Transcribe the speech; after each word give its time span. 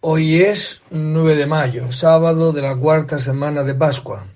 Hoy 0.00 0.42
es 0.42 0.80
9 0.90 1.34
de 1.34 1.46
mayo, 1.46 1.90
sábado 1.90 2.52
de 2.52 2.62
la 2.62 2.76
cuarta 2.76 3.18
semana 3.18 3.64
de 3.64 3.74
Pascua. 3.74 4.28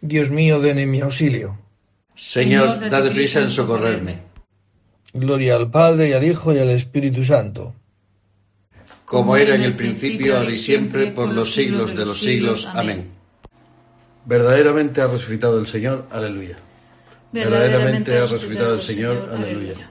Dios 0.00 0.30
mío, 0.30 0.60
ven 0.60 0.78
en 0.78 0.88
mi 0.88 1.00
auxilio. 1.00 1.58
Señor, 2.14 2.88
dad 2.88 3.10
prisa 3.10 3.40
en 3.40 3.48
socorrerme. 3.48 4.20
Gloria 5.12 5.56
al 5.56 5.68
Padre 5.68 6.10
y 6.10 6.12
al 6.12 6.22
Hijo 6.22 6.54
y 6.54 6.60
al 6.60 6.70
Espíritu 6.70 7.24
Santo. 7.24 7.74
Como 9.04 9.36
era 9.36 9.56
en 9.56 9.62
el 9.62 9.74
principio, 9.74 10.36
ahora 10.36 10.52
y 10.52 10.54
siempre, 10.54 11.10
por 11.10 11.32
los 11.32 11.52
siglos 11.52 11.96
de 11.96 12.04
los 12.04 12.18
siglos. 12.18 12.68
Amén. 12.72 13.10
Verdaderamente 14.26 15.00
ha 15.00 15.08
resucitado 15.08 15.58
el 15.58 15.66
Señor. 15.66 16.06
Aleluya. 16.12 16.56
Verdaderamente 17.32 18.16
ha 18.16 18.26
resucitado 18.26 18.74
el 18.74 18.82
Señor. 18.82 19.28
Aleluya. 19.34 19.90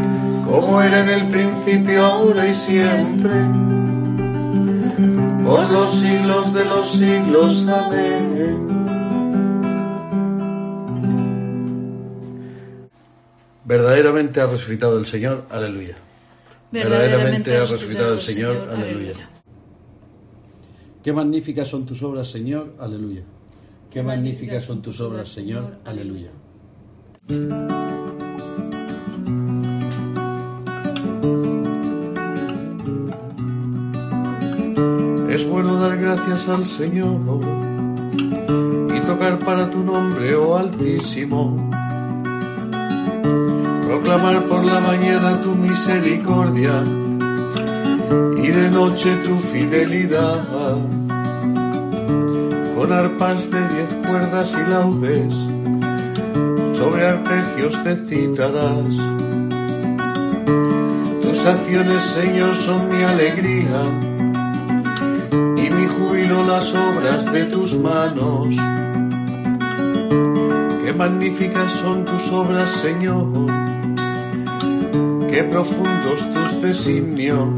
como 0.51 0.81
era 0.81 1.01
en 1.03 1.09
el 1.09 1.29
principio, 1.29 2.05
ahora 2.05 2.49
y 2.49 2.53
siempre, 2.53 3.31
por 5.45 5.69
los 5.69 5.93
siglos 5.93 6.53
de 6.53 6.65
los 6.65 6.91
siglos. 6.91 7.67
Amén. 7.69 8.67
Verdaderamente 13.63 14.41
ha 14.41 14.47
resucitado 14.47 14.99
el 14.99 15.05
Señor, 15.05 15.45
aleluya. 15.49 15.95
Verdaderamente 16.71 17.55
ha 17.55 17.61
resucitado 17.61 18.15
el 18.15 18.21
Señor, 18.21 18.69
aleluya. 18.69 19.13
Qué 21.01 21.13
magníficas 21.13 21.69
son 21.69 21.85
tus 21.85 22.03
obras, 22.03 22.29
Señor, 22.29 22.75
aleluya. 22.77 23.23
Qué 23.89 24.03
magníficas 24.03 24.65
son 24.65 24.81
tus 24.81 24.99
obras, 24.99 25.29
Señor, 25.29 25.77
aleluya. 25.85 26.31
Es 35.29 35.47
bueno 35.47 35.79
dar 35.79 35.97
gracias 35.97 36.49
al 36.49 36.65
Señor 36.65 37.41
y 38.95 38.99
tocar 39.01 39.39
para 39.39 39.69
tu 39.69 39.83
nombre, 39.83 40.35
oh 40.35 40.57
Altísimo. 40.57 41.69
Proclamar 43.87 44.45
por 44.45 44.65
la 44.65 44.79
mañana 44.79 45.41
tu 45.41 45.55
misericordia 45.55 46.83
y 48.37 48.47
de 48.47 48.69
noche 48.71 49.15
tu 49.25 49.37
fidelidad. 49.37 50.77
Con 52.75 52.91
arpas 52.91 53.49
de 53.51 53.59
diez 53.69 53.93
cuerdas 54.07 54.51
y 54.53 54.69
laudes, 54.69 55.33
sobre 56.77 57.07
arpegios 57.07 57.83
te 57.83 57.95
citarás. 57.95 58.97
Acciones, 61.45 62.03
Señor, 62.03 62.55
son 62.55 62.89
mi 62.89 63.03
alegría 63.03 64.11
las 66.51 66.75
obras 66.75 67.31
de 67.31 67.45
tus 67.45 67.73
manos. 67.75 68.47
Qué 70.83 70.93
magníficas 70.93 71.71
son 71.73 72.03
tus 72.03 72.29
obras, 72.31 72.69
Señor. 72.81 73.27
Qué 75.29 75.43
profundos 75.43 76.19
tus 76.33 76.61
designios. 76.61 77.49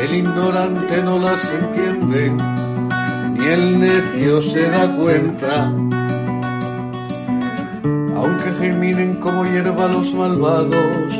El 0.00 0.14
ignorante 0.14 1.02
no 1.02 1.18
las 1.18 1.50
entiende, 1.50 2.32
ni 3.36 3.44
el 3.44 3.80
necio 3.80 4.40
se 4.40 4.68
da 4.68 4.96
cuenta. 4.96 5.72
Germinen 8.62 9.16
como 9.16 9.44
hierba 9.44 9.88
los 9.88 10.14
malvados 10.14 11.12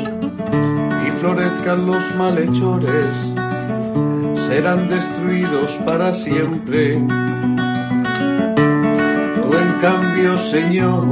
y 1.05 1.11
florezcan 1.11 1.85
los 1.85 2.15
malhechores 2.15 3.17
serán 4.47 4.87
destruidos 4.87 5.71
para 5.85 6.13
siempre. 6.13 7.01
Tú 9.35 9.57
en 9.57 9.73
cambio, 9.81 10.37
Señor, 10.37 11.05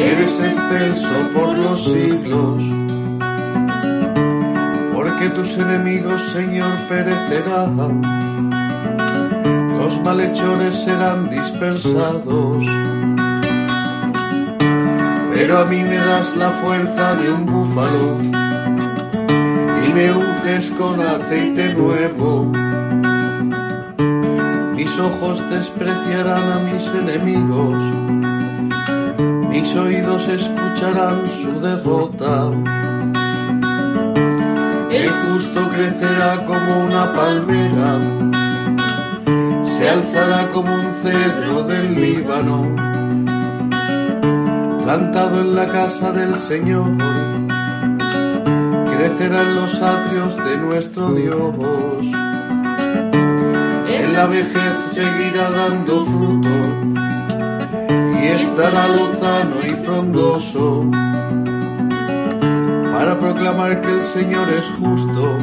eres 0.00 0.40
excelso 0.40 1.14
por 1.32 1.56
los 1.56 1.84
siglos, 1.84 2.60
porque 4.92 5.30
tus 5.30 5.56
enemigos, 5.58 6.20
Señor, 6.32 6.72
perecerán, 6.88 8.02
los 9.78 10.00
malhechores 10.02 10.74
serán 10.74 11.30
dispersados. 11.30 12.66
Pero 15.40 15.56
a 15.60 15.64
mí 15.64 15.82
me 15.82 15.96
das 15.96 16.36
la 16.36 16.50
fuerza 16.50 17.14
de 17.14 17.32
un 17.32 17.46
búfalo 17.46 18.18
me 19.94 20.12
unges 20.12 20.70
con 20.72 21.00
aceite 21.00 21.74
nuevo. 21.74 22.52
Mis 24.76 24.98
ojos 24.98 25.42
despreciarán 25.50 26.52
a 26.52 26.58
mis 26.58 26.86
enemigos, 26.88 27.74
mis 29.48 29.74
oídos 29.76 30.28
escucharán 30.28 31.26
su 31.42 31.60
derrota. 31.60 32.50
El 34.90 35.10
justo 35.10 35.68
crecerá 35.70 36.44
como 36.44 36.84
una 36.84 37.12
palmera, 37.14 37.98
se 39.64 39.88
alzará 39.88 40.50
como 40.50 40.74
un 40.74 40.92
cedro 41.02 41.62
del 41.64 41.94
Líbano, 41.94 42.89
plantado 44.90 45.40
en 45.42 45.54
la 45.54 45.66
casa 45.68 46.10
del 46.10 46.34
Señor 46.34 46.90
crecerán 48.96 49.54
los 49.54 49.80
atrios 49.80 50.36
de 50.36 50.56
nuestro 50.56 51.12
Dios. 51.12 51.54
En 53.86 54.12
la 54.14 54.26
vejez 54.26 54.74
seguirá 54.92 55.48
dando 55.52 56.00
fruto 56.00 56.48
y 58.20 58.26
estará 58.26 58.88
lozano 58.88 59.64
y 59.64 59.70
frondoso 59.84 60.84
para 62.92 63.16
proclamar 63.16 63.80
que 63.80 63.92
el 63.92 64.04
Señor 64.06 64.48
es 64.48 64.66
justo, 64.80 65.38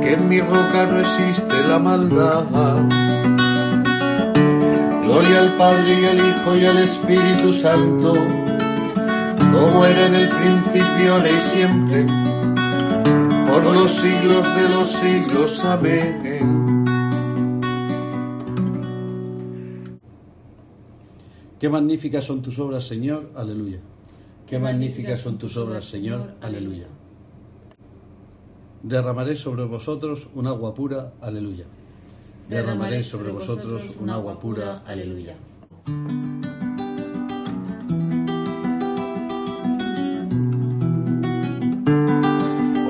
que 0.00 0.14
en 0.14 0.26
mi 0.30 0.40
roca 0.40 0.86
no 0.86 1.00
existe 1.00 1.54
la 1.68 1.78
maldad. 1.78 3.13
Gloria 5.04 5.40
al 5.40 5.56
Padre 5.56 6.00
y 6.00 6.04
al 6.06 6.18
Hijo 6.18 6.56
y 6.56 6.64
al 6.66 6.78
Espíritu 6.78 7.52
Santo 7.52 8.14
como 9.54 9.84
era 9.84 10.06
en 10.06 10.14
el 10.16 10.28
principio, 10.28 11.14
ahora 11.14 11.30
y 11.30 11.40
siempre, 11.40 12.06
por 13.46 13.64
los 13.64 13.92
siglos 13.92 14.56
de 14.56 14.68
los 14.68 14.88
siglos. 14.90 15.64
Amén. 15.64 16.84
Qué 21.58 21.68
magníficas 21.68 22.24
son 22.24 22.42
tus 22.42 22.58
obras, 22.58 22.84
Señor. 22.84 23.30
Aleluya. 23.36 23.78
Qué 24.46 24.58
magníficas 24.58 25.20
son 25.20 25.38
tus 25.38 25.56
obras, 25.56 25.84
Señor. 25.84 26.34
Aleluya. 26.40 26.88
Derramaré 28.82 29.36
sobre 29.36 29.64
vosotros 29.64 30.28
un 30.34 30.48
agua 30.48 30.74
pura. 30.74 31.14
Aleluya. 31.20 31.64
Derramaré 32.48 33.02
sobre 33.02 33.30
vosotros 33.30 33.96
un 33.98 34.10
agua 34.10 34.38
pura. 34.38 34.82
Aleluya. 34.86 35.34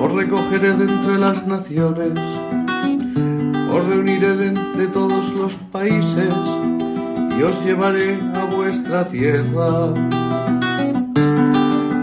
Os 0.01 0.11
recogeré 0.11 0.73
de 0.73 0.85
entre 0.85 1.17
las 1.17 1.47
naciones, 1.47 2.19
os 3.71 3.87
reuniré 3.87 4.35
de 4.35 4.47
entre 4.47 4.87
todos 4.87 5.31
los 5.31 5.53
países 5.71 6.33
y 7.39 7.43
os 7.43 7.63
llevaré 7.63 8.19
a 8.35 8.45
vuestra 8.45 9.07
tierra. 9.07 9.93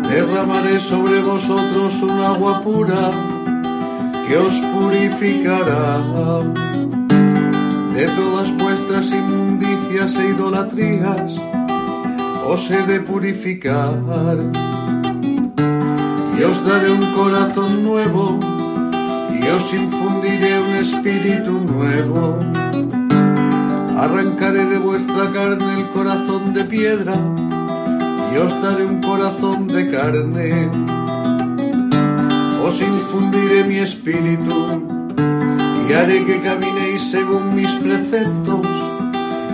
Derramaré 0.08 0.80
sobre 0.80 1.22
vosotros 1.22 2.02
un 2.02 2.18
agua 2.20 2.60
pura 2.62 3.10
que 4.26 4.36
os 4.38 4.54
purificará 4.72 6.00
de 7.94 8.06
todas 8.08 8.56
vuestras 8.56 9.06
inmundicias 9.10 10.16
e 10.16 10.30
idolatrías. 10.30 11.32
Os 12.46 12.70
he 12.70 12.82
de 12.82 13.00
purificar 13.00 13.94
y 16.38 16.42
os 16.42 16.64
daré 16.66 16.90
un 16.90 17.12
corazón 17.12 17.84
nuevo 17.84 18.38
y 19.32 19.48
os 19.48 19.72
infundiré 19.72 20.60
un 20.60 20.76
espíritu 20.76 21.52
nuevo 21.52 22.38
Arrancaré 24.02 24.64
de 24.64 24.78
vuestra 24.78 25.30
carne 25.30 25.80
el 25.80 25.88
corazón 25.90 26.52
de 26.52 26.64
piedra 26.64 27.14
y 28.32 28.36
os 28.36 28.60
daré 28.60 28.84
un 28.84 29.00
corazón 29.00 29.68
de 29.68 29.90
carne. 29.92 30.68
Os 32.64 32.80
infundiré 32.80 33.62
mi 33.62 33.78
espíritu 33.78 34.91
y 35.92 35.94
haré 35.94 36.24
que 36.24 36.40
caminéis 36.40 37.02
según 37.10 37.54
mis 37.54 37.70
preceptos 37.72 38.66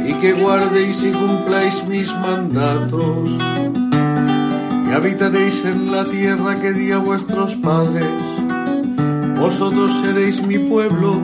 y 0.07 0.13
que 0.21 0.35
guardéis 0.35 1.03
y 1.03 1.11
cumpláis 1.11 1.85
mis 1.89 2.15
mandatos. 2.15 3.29
Y 4.89 4.93
habitaréis 4.93 5.65
en 5.65 5.91
la 5.91 6.05
tierra 6.05 6.61
que 6.61 6.73
di 6.73 6.93
a 6.93 6.99
vuestros 6.99 7.57
padres. 7.57 8.23
Vosotros 9.37 9.93
seréis 10.01 10.41
mi 10.41 10.59
pueblo 10.59 11.21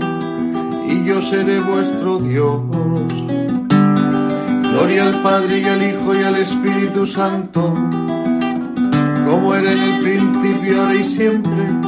y 0.89 1.05
yo 1.05 1.23
seré 1.23 1.61
vuestro 1.61 2.19
Dios. 2.19 2.61
Gloria 4.73 5.07
al 5.07 5.23
Padre 5.23 5.61
y 5.61 5.65
al 5.65 5.83
Hijo 5.91 6.13
y 6.17 6.25
al 6.25 6.35
Espíritu 6.35 7.07
Santo, 7.07 7.73
como 9.25 9.55
era 9.55 9.71
en 9.71 9.79
el 9.79 10.03
principio, 10.03 10.83
ahora 10.83 10.97
y 10.97 11.05
siempre, 11.05 11.84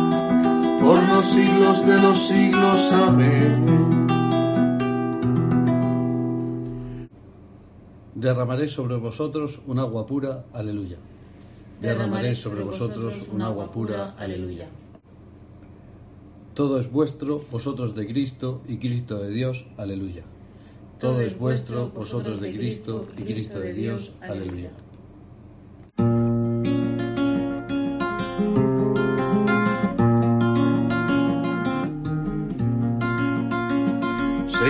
por 0.86 1.02
los 1.02 1.24
siglos 1.24 1.84
de 1.84 2.00
los 2.00 2.28
siglos. 2.28 2.92
Amén. 2.92 4.06
Derramaré 8.14 8.68
sobre 8.68 8.94
vosotros 8.94 9.60
un 9.66 9.80
agua 9.80 10.06
pura. 10.06 10.44
Aleluya. 10.52 10.98
Derramaré 11.82 12.36
sobre 12.36 12.62
vosotros 12.62 13.28
un 13.32 13.42
agua 13.42 13.72
pura. 13.72 14.14
Aleluya. 14.16 14.68
Todo 16.54 16.78
es 16.78 16.88
vuestro, 16.88 17.44
vosotros 17.50 17.96
de 17.96 18.06
Cristo 18.06 18.60
y 18.68 18.76
Cristo 18.76 19.18
de 19.18 19.30
Dios. 19.30 19.64
Aleluya. 19.76 20.22
Todo 21.00 21.20
es 21.20 21.36
vuestro, 21.36 21.88
vosotros 21.88 22.40
de 22.40 22.56
Cristo 22.56 23.08
y 23.18 23.22
Cristo 23.22 23.58
de 23.58 23.72
Dios. 23.74 24.12
Aleluya. 24.20 24.70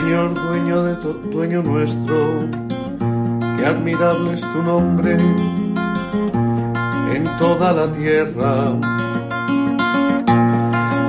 Señor, 0.06 0.34
dueño 0.34 0.84
de 0.84 0.94
tu, 1.02 1.14
dueño 1.32 1.64
nuestro, 1.64 2.48
qué 3.58 3.66
admirable 3.66 4.34
es 4.34 4.40
tu 4.40 4.62
nombre 4.62 5.16
en 7.12 7.24
toda 7.40 7.72
la 7.72 7.90
tierra 7.90 8.76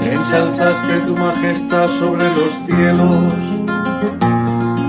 ensalzaste 0.01 1.01
tu 1.01 1.15
majestad 1.15 1.87
sobre 1.89 2.35
los 2.35 2.51
cielos, 2.65 3.33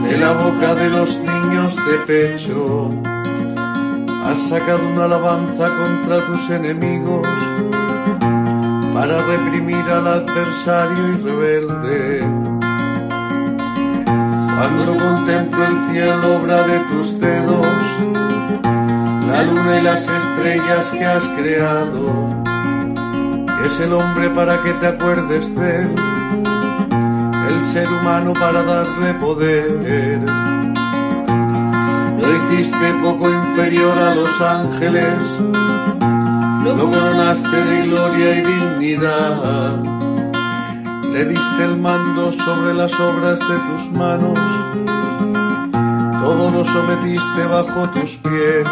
de 0.04 0.16
la 0.16 0.32
boca 0.32 0.74
de 0.74 0.88
los 0.88 1.18
niños 1.18 1.76
de 1.76 1.98
pecho. 2.06 2.90
Has 4.24 4.38
sacado 4.48 4.88
una 4.88 5.04
alabanza 5.04 5.68
contra 5.68 6.24
tus 6.24 6.48
enemigos 6.48 7.28
para 8.94 9.22
reprimir 9.22 9.84
al 9.90 10.06
adversario 10.06 11.08
y 11.08 11.16
rebelde. 11.18 12.47
Cuando 14.58 14.96
contemplo 14.96 15.66
el 15.66 15.80
cielo, 15.88 16.36
obra 16.36 16.64
de 16.64 16.80
tus 16.90 17.20
dedos, 17.20 17.64
la 19.28 19.44
luna 19.44 19.78
y 19.78 19.82
las 19.82 20.00
estrellas 20.00 20.86
que 20.90 21.04
has 21.04 21.22
creado 21.38 22.42
es 23.64 23.78
el 23.78 23.92
hombre 23.92 24.28
para 24.30 24.60
que 24.64 24.72
te 24.72 24.88
acuerdes 24.88 25.54
de 25.54 25.76
él, 25.76 25.94
el 27.48 27.64
ser 27.66 27.86
humano 27.88 28.32
para 28.32 28.64
darle 28.64 29.14
poder. 29.14 30.18
Lo 32.20 32.36
hiciste 32.36 32.94
poco 33.00 33.30
inferior 33.30 33.96
a 33.96 34.12
los 34.16 34.40
ángeles, 34.40 35.22
lo 36.64 36.90
coronaste 36.90 37.64
de 37.64 37.86
gloria 37.86 38.34
y 38.34 38.42
dignidad. 38.42 39.97
Le 41.18 41.24
diste 41.24 41.64
el 41.64 41.76
mando 41.76 42.30
sobre 42.30 42.74
las 42.74 42.92
obras 43.00 43.40
de 43.40 43.58
tus 43.58 43.90
manos, 43.90 44.38
todo 46.20 46.48
lo 46.52 46.64
sometiste 46.64 47.44
bajo 47.44 47.88
tus 47.88 48.12
pies 48.18 48.64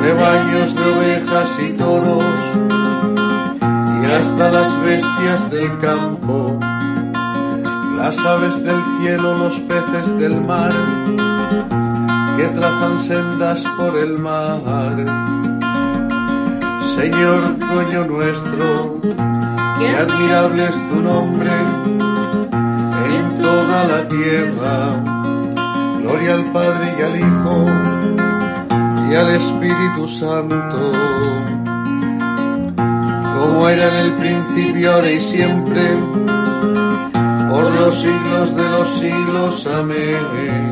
rebaños 0.00 0.74
de 0.74 0.82
ovejas 0.82 1.60
y 1.60 1.72
toros, 1.74 2.24
y 4.02 4.06
hasta 4.10 4.50
las 4.50 4.82
bestias 4.82 5.48
del 5.52 5.78
campo, 5.78 6.58
las 7.96 8.18
aves 8.18 8.60
del 8.64 8.82
cielo, 8.98 9.38
los 9.38 9.60
peces 9.60 10.18
del 10.18 10.40
mar, 10.40 10.72
que 12.36 12.48
trazan 12.48 13.00
sendas 13.00 13.62
por 13.78 13.96
el 13.96 14.18
mar. 14.18 14.96
Señor 16.96 17.56
dueño 17.58 18.04
nuestro, 18.06 19.00
qué 19.82 19.96
admirable 19.96 20.68
es 20.68 20.88
tu 20.88 21.00
nombre 21.00 21.50
en 23.16 23.34
toda 23.34 23.84
la 23.84 24.08
tierra. 24.08 25.02
Gloria 26.00 26.34
al 26.34 26.44
Padre 26.52 26.94
y 26.98 27.02
al 27.02 27.16
Hijo 27.16 27.66
y 29.10 29.14
al 29.14 29.28
Espíritu 29.34 30.08
Santo, 30.08 30.92
como 33.36 33.68
era 33.68 33.88
en 33.88 34.06
el 34.06 34.14
principio, 34.16 34.94
ahora 34.94 35.10
y 35.10 35.20
siempre, 35.20 35.96
por 37.50 37.74
los 37.74 37.94
siglos 37.94 38.56
de 38.56 38.68
los 38.68 38.88
siglos. 39.00 39.66
Amén. 39.66 40.71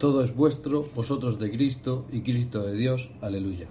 Todo 0.00 0.24
es 0.24 0.34
vuestro, 0.34 0.88
vosotros 0.96 1.38
de 1.38 1.50
Cristo 1.50 2.06
y 2.10 2.22
Cristo 2.22 2.62
de 2.62 2.72
Dios. 2.72 3.10
Aleluya. 3.20 3.66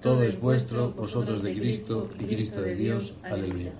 Todo 0.00 0.22
es 0.22 0.40
vuestro, 0.40 0.92
vosotros 0.92 1.42
de 1.42 1.52
Cristo 1.52 2.08
y 2.16 2.26
Cristo 2.26 2.62
de 2.62 2.76
Dios. 2.76 3.16
Aleluya. 3.24 3.72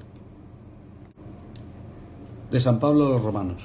De 2.50 2.60
San 2.60 2.80
Pablo 2.80 3.06
a 3.06 3.10
los 3.10 3.22
Romanos. 3.22 3.62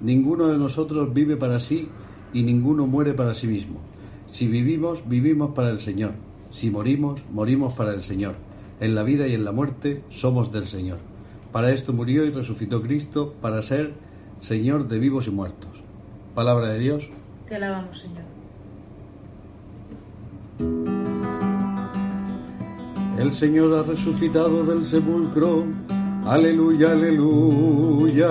Ninguno 0.00 0.46
de 0.46 0.58
nosotros 0.58 1.12
vive 1.12 1.36
para 1.36 1.58
sí 1.58 1.88
y 2.32 2.44
ninguno 2.44 2.86
muere 2.86 3.14
para 3.14 3.34
sí 3.34 3.48
mismo. 3.48 3.80
Si 4.30 4.46
vivimos, 4.46 5.02
vivimos 5.08 5.56
para 5.56 5.70
el 5.70 5.80
Señor. 5.80 6.12
Si 6.52 6.70
morimos, 6.70 7.20
morimos 7.32 7.74
para 7.74 7.94
el 7.94 8.04
Señor. 8.04 8.36
En 8.78 8.94
la 8.94 9.02
vida 9.02 9.26
y 9.26 9.34
en 9.34 9.44
la 9.44 9.50
muerte 9.50 10.04
somos 10.08 10.52
del 10.52 10.68
Señor. 10.68 10.98
Para 11.50 11.72
esto 11.72 11.92
murió 11.92 12.24
y 12.26 12.30
resucitó 12.30 12.80
Cristo, 12.80 13.34
para 13.42 13.60
ser 13.62 13.94
Señor 14.38 14.86
de 14.86 15.00
vivos 15.00 15.26
y 15.26 15.32
muertos. 15.32 15.72
Palabra 16.36 16.68
de 16.68 16.78
Dios. 16.78 17.08
Te 17.48 17.56
alabamos, 17.56 17.98
Señor. 17.98 18.22
El 23.18 23.34
Señor 23.34 23.78
ha 23.78 23.82
resucitado 23.82 24.64
del 24.64 24.86
sepulcro. 24.86 25.64
Aleluya, 26.26 26.92
aleluya. 26.92 28.30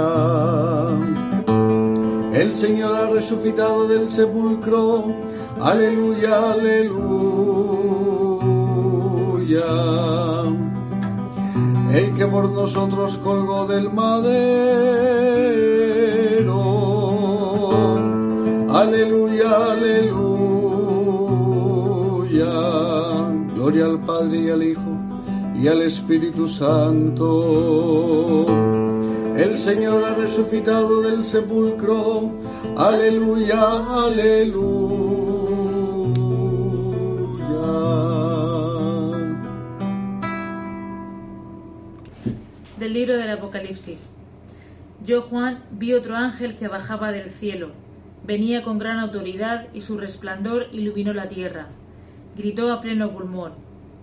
El 2.34 2.52
Señor 2.54 2.96
ha 2.96 3.10
resucitado 3.10 3.88
del 3.88 4.10
sepulcro. 4.10 5.06
Aleluya, 5.62 6.54
aleluya. 6.54 7.04
El 11.92 12.16
que 12.16 12.26
por 12.26 12.50
nosotros 12.50 13.20
colgó 13.20 13.68
del 13.68 13.94
madero. 13.94 15.93
Aleluya, 18.74 19.50
aleluya. 19.72 20.34
Gloria 23.54 23.86
al 23.86 24.00
Padre 24.00 24.40
y 24.40 24.50
al 24.50 24.64
Hijo 24.64 24.98
y 25.56 25.68
al 25.68 25.84
Espíritu 25.84 26.48
Santo. 26.48 27.28
El 29.38 29.60
Señor 29.60 30.04
ha 30.04 30.16
resucitado 30.16 31.04
del 31.04 31.24
sepulcro. 31.24 32.32
Aleluya, 32.76 33.62
aleluya. 34.06 34.64
Del 42.80 42.94
libro 42.94 43.18
del 43.18 43.30
Apocalipsis. 43.30 44.10
Yo, 45.06 45.22
Juan, 45.22 45.64
vi 45.70 45.94
otro 45.94 46.16
ángel 46.16 46.56
que 46.58 46.68
bajaba 46.68 47.12
del 47.12 47.30
cielo. 47.30 47.83
Venía 48.26 48.64
con 48.64 48.80
gran 48.80 49.00
autoridad 49.00 49.68
y 49.74 49.82
su 49.82 49.98
resplandor 49.98 50.68
iluminó 50.72 51.14
la 51.14 51.30
tierra. 51.30 51.68
Gritó 52.38 52.72
a 52.72 52.82
pleno 52.82 53.12
pulmón. 53.12 53.54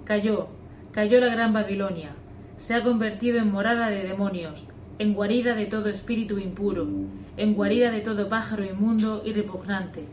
Cayó, 0.05 0.49
Cayó 0.93 1.21
la 1.21 1.29
gran 1.29 1.53
Babilonia, 1.53 2.11
se 2.57 2.75
ha 2.75 2.83
convertido 2.83 3.39
en 3.39 3.53
morada 3.53 3.91
de 3.91 4.03
demonios, 4.03 4.67
en 4.99 5.15
guarida 5.15 5.55
de 5.55 5.67
todo 5.67 5.89
espíritu 5.89 6.39
impuro, 6.39 6.89
en 7.37 7.55
guarida 7.55 7.93
de 7.93 8.01
todo 8.01 8.29
pájaro 8.29 8.65
inmundo 8.65 9.23
y 9.25 9.33
repugnante, 9.33 10.07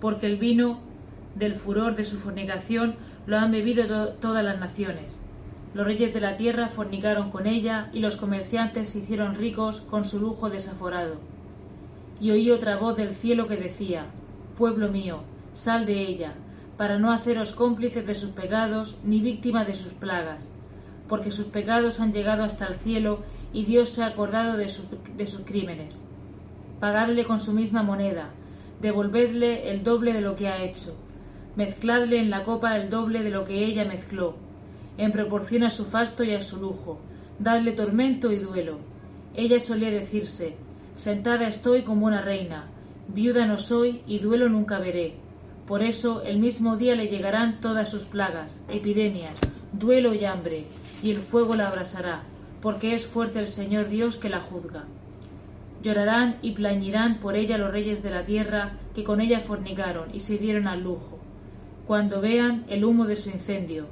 porque 0.00 0.26
el 0.26 0.36
vino 0.36 0.78
del 1.34 1.54
furor 1.54 1.96
de 1.96 2.04
su 2.04 2.18
fornicación 2.18 2.94
lo 3.26 3.36
han 3.36 3.50
bebido 3.50 4.10
todas 4.10 4.44
las 4.44 4.60
naciones. 4.60 5.20
Los 5.74 5.86
reyes 5.86 6.14
de 6.14 6.20
la 6.20 6.36
tierra 6.36 6.68
fornicaron 6.68 7.32
con 7.32 7.48
ella 7.48 7.90
y 7.92 7.98
los 7.98 8.16
comerciantes 8.16 8.90
se 8.90 9.00
hicieron 9.00 9.34
ricos 9.34 9.80
con 9.80 10.04
su 10.04 10.20
lujo 10.20 10.50
desaforado. 10.50 11.16
Y 12.22 12.30
oí 12.30 12.52
otra 12.52 12.76
voz 12.76 12.96
del 12.96 13.16
cielo 13.16 13.48
que 13.48 13.56
decía, 13.56 14.06
Pueblo 14.56 14.88
mío, 14.88 15.24
sal 15.54 15.86
de 15.86 16.02
ella, 16.02 16.34
para 16.76 16.96
no 16.96 17.10
haceros 17.10 17.50
cómplices 17.50 18.06
de 18.06 18.14
sus 18.14 18.30
pecados 18.30 18.96
ni 19.02 19.20
víctima 19.20 19.64
de 19.64 19.74
sus 19.74 19.92
plagas, 19.92 20.52
porque 21.08 21.32
sus 21.32 21.46
pecados 21.46 21.98
han 21.98 22.12
llegado 22.12 22.44
hasta 22.44 22.66
el 22.66 22.76
cielo 22.76 23.24
y 23.52 23.64
Dios 23.64 23.88
se 23.88 24.04
ha 24.04 24.06
acordado 24.06 24.56
de, 24.56 24.70
de 25.16 25.26
sus 25.26 25.40
crímenes. 25.40 26.00
Pagadle 26.78 27.24
con 27.24 27.40
su 27.40 27.54
misma 27.54 27.82
moneda, 27.82 28.30
devolvedle 28.80 29.72
el 29.72 29.82
doble 29.82 30.12
de 30.12 30.20
lo 30.20 30.36
que 30.36 30.46
ha 30.46 30.62
hecho, 30.62 30.96
mezcladle 31.56 32.20
en 32.20 32.30
la 32.30 32.44
copa 32.44 32.76
el 32.76 32.88
doble 32.88 33.24
de 33.24 33.30
lo 33.30 33.42
que 33.42 33.64
ella 33.64 33.84
mezcló, 33.84 34.36
en 34.96 35.10
proporción 35.10 35.64
a 35.64 35.70
su 35.70 35.86
fasto 35.86 36.22
y 36.22 36.34
a 36.34 36.40
su 36.40 36.60
lujo, 36.60 37.00
dadle 37.40 37.72
tormento 37.72 38.30
y 38.30 38.36
duelo. 38.36 38.78
Ella 39.34 39.58
solía 39.58 39.90
decirse, 39.90 40.54
sentada 40.94 41.48
estoy 41.48 41.82
como 41.82 42.06
una 42.06 42.22
reina, 42.22 42.66
viuda 43.08 43.46
no 43.46 43.58
soy 43.58 44.02
y 44.06 44.18
duelo 44.18 44.48
nunca 44.48 44.78
veré 44.78 45.22
por 45.66 45.82
eso 45.82 46.22
el 46.22 46.38
mismo 46.38 46.76
día 46.76 46.96
le 46.96 47.06
llegarán 47.06 47.60
todas 47.60 47.88
sus 47.88 48.02
plagas, 48.02 48.64
epidemias, 48.68 49.38
duelo 49.72 50.12
y 50.12 50.24
hambre, 50.24 50.66
y 51.02 51.12
el 51.12 51.18
fuego 51.18 51.54
la 51.54 51.68
abrasará, 51.68 52.24
porque 52.60 52.94
es 52.94 53.06
fuerte 53.06 53.38
el 53.38 53.48
Señor 53.48 53.88
Dios 53.88 54.16
que 54.16 54.28
la 54.28 54.40
juzga. 54.40 54.84
Llorarán 55.82 56.36
y 56.42 56.52
plañirán 56.52 57.20
por 57.20 57.36
ella 57.36 57.58
los 57.58 57.70
reyes 57.70 58.02
de 58.02 58.10
la 58.10 58.24
tierra 58.24 58.72
que 58.94 59.04
con 59.04 59.20
ella 59.20 59.40
fornicaron 59.40 60.14
y 60.14 60.20
se 60.20 60.36
dieron 60.36 60.66
al 60.66 60.82
lujo, 60.82 61.20
cuando 61.86 62.20
vean 62.20 62.64
el 62.68 62.84
humo 62.84 63.06
de 63.06 63.16
su 63.16 63.30
incendio. 63.30 63.86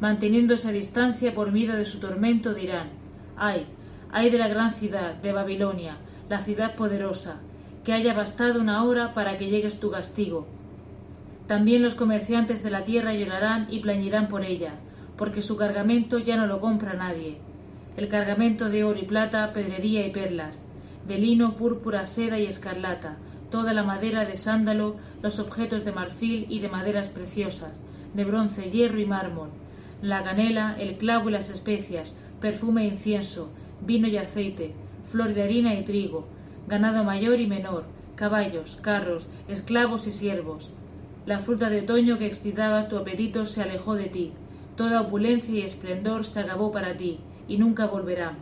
Manteniéndose 0.00 0.68
a 0.68 0.72
distancia 0.72 1.34
por 1.34 1.52
miedo 1.52 1.76
de 1.76 1.86
su 1.86 2.00
tormento 2.00 2.54
dirán, 2.54 2.88
ay, 3.36 3.66
ay 4.10 4.30
de 4.30 4.38
la 4.38 4.48
gran 4.48 4.72
ciudad, 4.72 5.14
de 5.14 5.32
Babilonia, 5.32 5.98
la 6.28 6.42
ciudad 6.42 6.74
poderosa, 6.74 7.40
que 7.84 7.92
haya 7.92 8.14
bastado 8.14 8.60
una 8.60 8.84
hora 8.84 9.14
para 9.14 9.36
que 9.36 9.48
llegues 9.48 9.80
tu 9.80 9.90
castigo, 9.90 10.46
también 11.46 11.82
los 11.82 11.94
comerciantes 11.94 12.62
de 12.62 12.70
la 12.70 12.84
tierra 12.84 13.12
llorarán 13.12 13.66
y 13.70 13.80
plañirán 13.80 14.28
por 14.28 14.44
ella, 14.44 14.76
porque 15.18 15.42
su 15.42 15.56
cargamento 15.56 16.18
ya 16.18 16.36
no 16.36 16.46
lo 16.46 16.58
compra 16.58 16.94
nadie. 16.94 17.36
El 17.98 18.08
cargamento 18.08 18.70
de 18.70 18.82
oro 18.82 18.98
y 18.98 19.04
plata, 19.04 19.52
pedrería 19.52 20.06
y 20.06 20.10
perlas, 20.10 20.66
de 21.06 21.18
lino, 21.18 21.54
púrpura, 21.56 22.06
seda 22.06 22.38
y 22.38 22.46
escarlata, 22.46 23.18
toda 23.50 23.74
la 23.74 23.82
madera 23.82 24.24
de 24.24 24.36
sándalo, 24.36 24.96
los 25.22 25.38
objetos 25.38 25.84
de 25.84 25.92
marfil 25.92 26.46
y 26.48 26.60
de 26.60 26.68
maderas 26.70 27.10
preciosas, 27.10 27.78
de 28.14 28.24
bronce, 28.24 28.70
hierro 28.70 28.98
y 28.98 29.04
mármol, 29.04 29.50
la 30.00 30.24
canela, 30.24 30.76
el 30.78 30.96
clavo 30.96 31.28
y 31.28 31.32
las 31.32 31.50
especias, 31.50 32.16
perfume 32.40 32.84
e 32.84 32.88
incienso, 32.88 33.52
vino 33.82 34.08
y 34.08 34.16
aceite, 34.16 34.74
flor 35.06 35.34
de 35.34 35.42
harina 35.42 35.74
y 35.74 35.84
trigo, 35.84 36.26
ganado 36.66 37.04
mayor 37.04 37.40
y 37.40 37.46
menor, 37.46 37.84
caballos, 38.16 38.78
carros, 38.82 39.28
esclavos 39.48 40.06
y 40.06 40.12
siervos, 40.12 40.72
la 41.26 41.38
fruta 41.38 41.70
de 41.70 41.80
otoño 41.80 42.18
que 42.18 42.26
excitaba 42.26 42.88
tu 42.88 42.98
apetito 42.98 43.46
se 43.46 43.62
alejó 43.62 43.94
de 43.94 44.04
ti, 44.04 44.32
toda 44.76 45.00
opulencia 45.00 45.54
y 45.54 45.62
esplendor 45.62 46.26
se 46.26 46.40
acabó 46.40 46.70
para 46.70 46.96
ti, 46.98 47.18
y 47.48 47.56
nunca 47.56 47.86
volverá. 47.86 48.34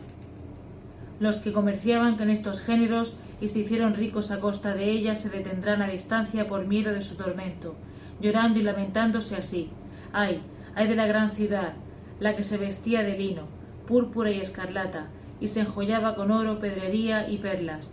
Los 1.19 1.39
que 1.39 1.53
comerciaban 1.53 2.17
con 2.17 2.29
estos 2.29 2.59
géneros 2.59 3.15
y 3.39 3.47
se 3.47 3.59
hicieron 3.59 3.93
ricos 3.93 4.31
a 4.31 4.41
costa 4.41 4.73
de 4.73 4.89
ella 4.89 5.15
se 5.15 5.29
detendrán 5.29 5.81
a 5.81 5.87
distancia 5.87 6.47
por 6.47 6.65
miedo 6.65 6.91
de 6.91 7.01
su 7.01 7.15
tormento, 7.15 7.75
llorando 8.19 8.59
y 8.59 8.63
lamentándose 8.63 9.37
así. 9.37 9.69
Ay, 10.11 10.41
ay 10.75 10.87
de 10.87 10.95
la 10.95 11.07
gran 11.07 11.31
ciudad, 11.31 11.73
la 12.19 12.35
que 12.35 12.43
se 12.43 12.57
vestía 12.57 13.03
de 13.03 13.17
lino, 13.17 13.43
púrpura 13.87 14.31
y 14.31 14.41
escarlata, 14.41 15.07
y 15.43 15.49
se 15.49 15.59
enjollaba 15.59 16.15
con 16.15 16.31
oro, 16.31 16.59
pedrería 16.59 17.29
y 17.29 17.37
perlas, 17.37 17.91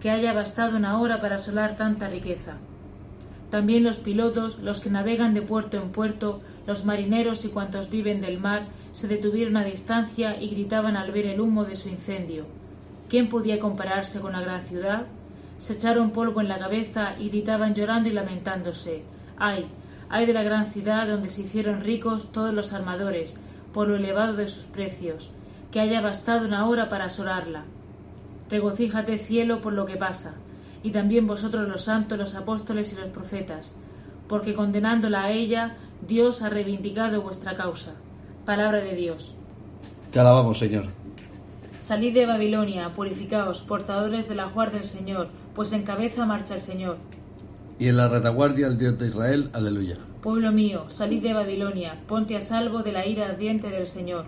que 0.00 0.10
haya 0.10 0.32
bastado 0.32 0.78
una 0.78 0.98
hora 0.98 1.20
para 1.20 1.34
asolar 1.34 1.76
tanta 1.76 2.08
riqueza. 2.08 2.54
También 3.50 3.84
los 3.84 3.98
pilotos, 3.98 4.60
los 4.60 4.80
que 4.80 4.88
navegan 4.88 5.34
de 5.34 5.42
puerto 5.42 5.76
en 5.76 5.90
puerto, 5.90 6.40
los 6.66 6.86
marineros 6.86 7.44
y 7.44 7.50
cuantos 7.50 7.90
viven 7.90 8.22
del 8.22 8.40
mar, 8.40 8.68
se 8.92 9.08
detuvieron 9.08 9.58
a 9.58 9.64
distancia 9.64 10.40
y 10.40 10.48
gritaban 10.48 10.96
al 10.96 11.12
ver 11.12 11.26
el 11.26 11.38
humo 11.38 11.66
de 11.66 11.76
su 11.76 11.90
incendio. 11.90 12.46
¿Quién 13.10 13.28
podía 13.28 13.58
compararse 13.58 14.20
con 14.20 14.32
la 14.32 14.40
gran 14.40 14.62
ciudad? 14.62 15.04
Se 15.58 15.74
echaron 15.74 16.12
polvo 16.12 16.40
en 16.40 16.48
la 16.48 16.58
cabeza 16.58 17.14
y 17.20 17.28
gritaban 17.28 17.74
llorando 17.74 18.08
y 18.08 18.12
lamentándose. 18.12 19.02
¡Ay! 19.36 19.66
¡Ay 20.08 20.24
de 20.24 20.32
la 20.32 20.42
gran 20.42 20.72
ciudad 20.72 21.06
donde 21.06 21.28
se 21.28 21.42
hicieron 21.42 21.82
ricos 21.82 22.32
todos 22.32 22.54
los 22.54 22.72
armadores, 22.72 23.38
por 23.74 23.86
lo 23.86 23.96
elevado 23.96 24.32
de 24.32 24.48
sus 24.48 24.64
precios! 24.64 25.35
Que 25.76 25.82
haya 25.82 26.00
bastado 26.00 26.46
una 26.46 26.66
hora 26.66 26.88
para 26.88 27.04
asolarla. 27.04 27.64
Regocíjate, 28.48 29.18
cielo, 29.18 29.60
por 29.60 29.74
lo 29.74 29.84
que 29.84 29.98
pasa 29.98 30.36
y 30.82 30.90
también 30.90 31.26
vosotros 31.26 31.68
los 31.68 31.82
santos, 31.82 32.16
los 32.16 32.34
apóstoles 32.34 32.94
y 32.94 32.96
los 32.96 33.10
profetas, 33.10 33.74
porque 34.26 34.54
condenándola 34.54 35.24
a 35.24 35.32
ella, 35.32 35.76
Dios 36.08 36.40
ha 36.40 36.48
reivindicado 36.48 37.20
vuestra 37.20 37.56
causa. 37.56 37.92
Palabra 38.46 38.78
de 38.78 38.94
Dios. 38.94 39.34
Te 40.12 40.18
alabamos, 40.18 40.58
Señor. 40.58 40.86
Salid 41.78 42.14
de 42.14 42.24
Babilonia, 42.24 42.94
purificaos, 42.94 43.60
portadores 43.60 44.30
de 44.30 44.34
la 44.34 44.46
guarda 44.46 44.76
del 44.76 44.84
Señor, 44.84 45.28
pues 45.54 45.74
en 45.74 45.82
cabeza 45.82 46.24
marcha 46.24 46.54
el 46.54 46.60
Señor. 46.60 46.96
Y 47.78 47.88
en 47.88 47.98
la 47.98 48.08
retaguardia 48.08 48.66
el 48.66 48.78
Dios 48.78 48.98
de 48.98 49.08
Israel, 49.08 49.50
aleluya. 49.52 49.98
Pueblo 50.22 50.52
mío, 50.52 50.86
salid 50.88 51.22
de 51.22 51.34
Babilonia, 51.34 52.00
ponte 52.06 52.34
a 52.34 52.40
salvo 52.40 52.82
de 52.82 52.92
la 52.92 53.06
ira 53.06 53.26
ardiente 53.26 53.68
del 53.68 53.84
Señor. 53.84 54.24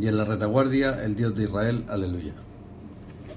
Y 0.00 0.08
en 0.08 0.16
la 0.16 0.24
retaguardia 0.24 1.04
el 1.04 1.14
Dios 1.14 1.34
de 1.34 1.44
Israel, 1.44 1.84
aleluya 1.88 2.32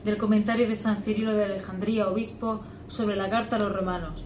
del 0.03 0.17
comentario 0.17 0.67
de 0.67 0.75
San 0.75 0.97
Cirilo 0.97 1.33
de 1.33 1.45
Alejandría, 1.45 2.09
obispo, 2.09 2.61
sobre 2.87 3.15
la 3.15 3.29
carta 3.29 3.55
a 3.55 3.59
los 3.59 3.73
romanos. 3.73 4.25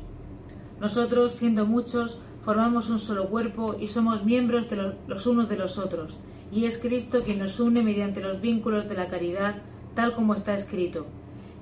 Nosotros, 0.80 1.34
siendo 1.34 1.66
muchos, 1.66 2.20
formamos 2.42 2.90
un 2.90 3.00
solo 3.00 3.30
cuerpo 3.30 3.76
y 3.80 3.88
somos 3.88 4.26
miembros 4.26 4.70
de 4.70 4.96
los 5.08 5.28
unos 5.28 5.50
de 5.50 5.58
los 5.58 5.78
otros, 5.78 6.18
y 6.52 6.66
es 6.66 6.78
Cristo 6.78 7.24
quien 7.24 7.40
nos 7.40 7.60
une 7.60 7.84
mediante 7.84 8.22
los 8.22 8.42
vínculos 8.42 8.90
de 8.90 8.96
la 8.96 9.08
caridad, 9.08 9.56
tal 9.94 10.16
como 10.16 10.34
está 10.34 10.56
escrito. 10.56 11.06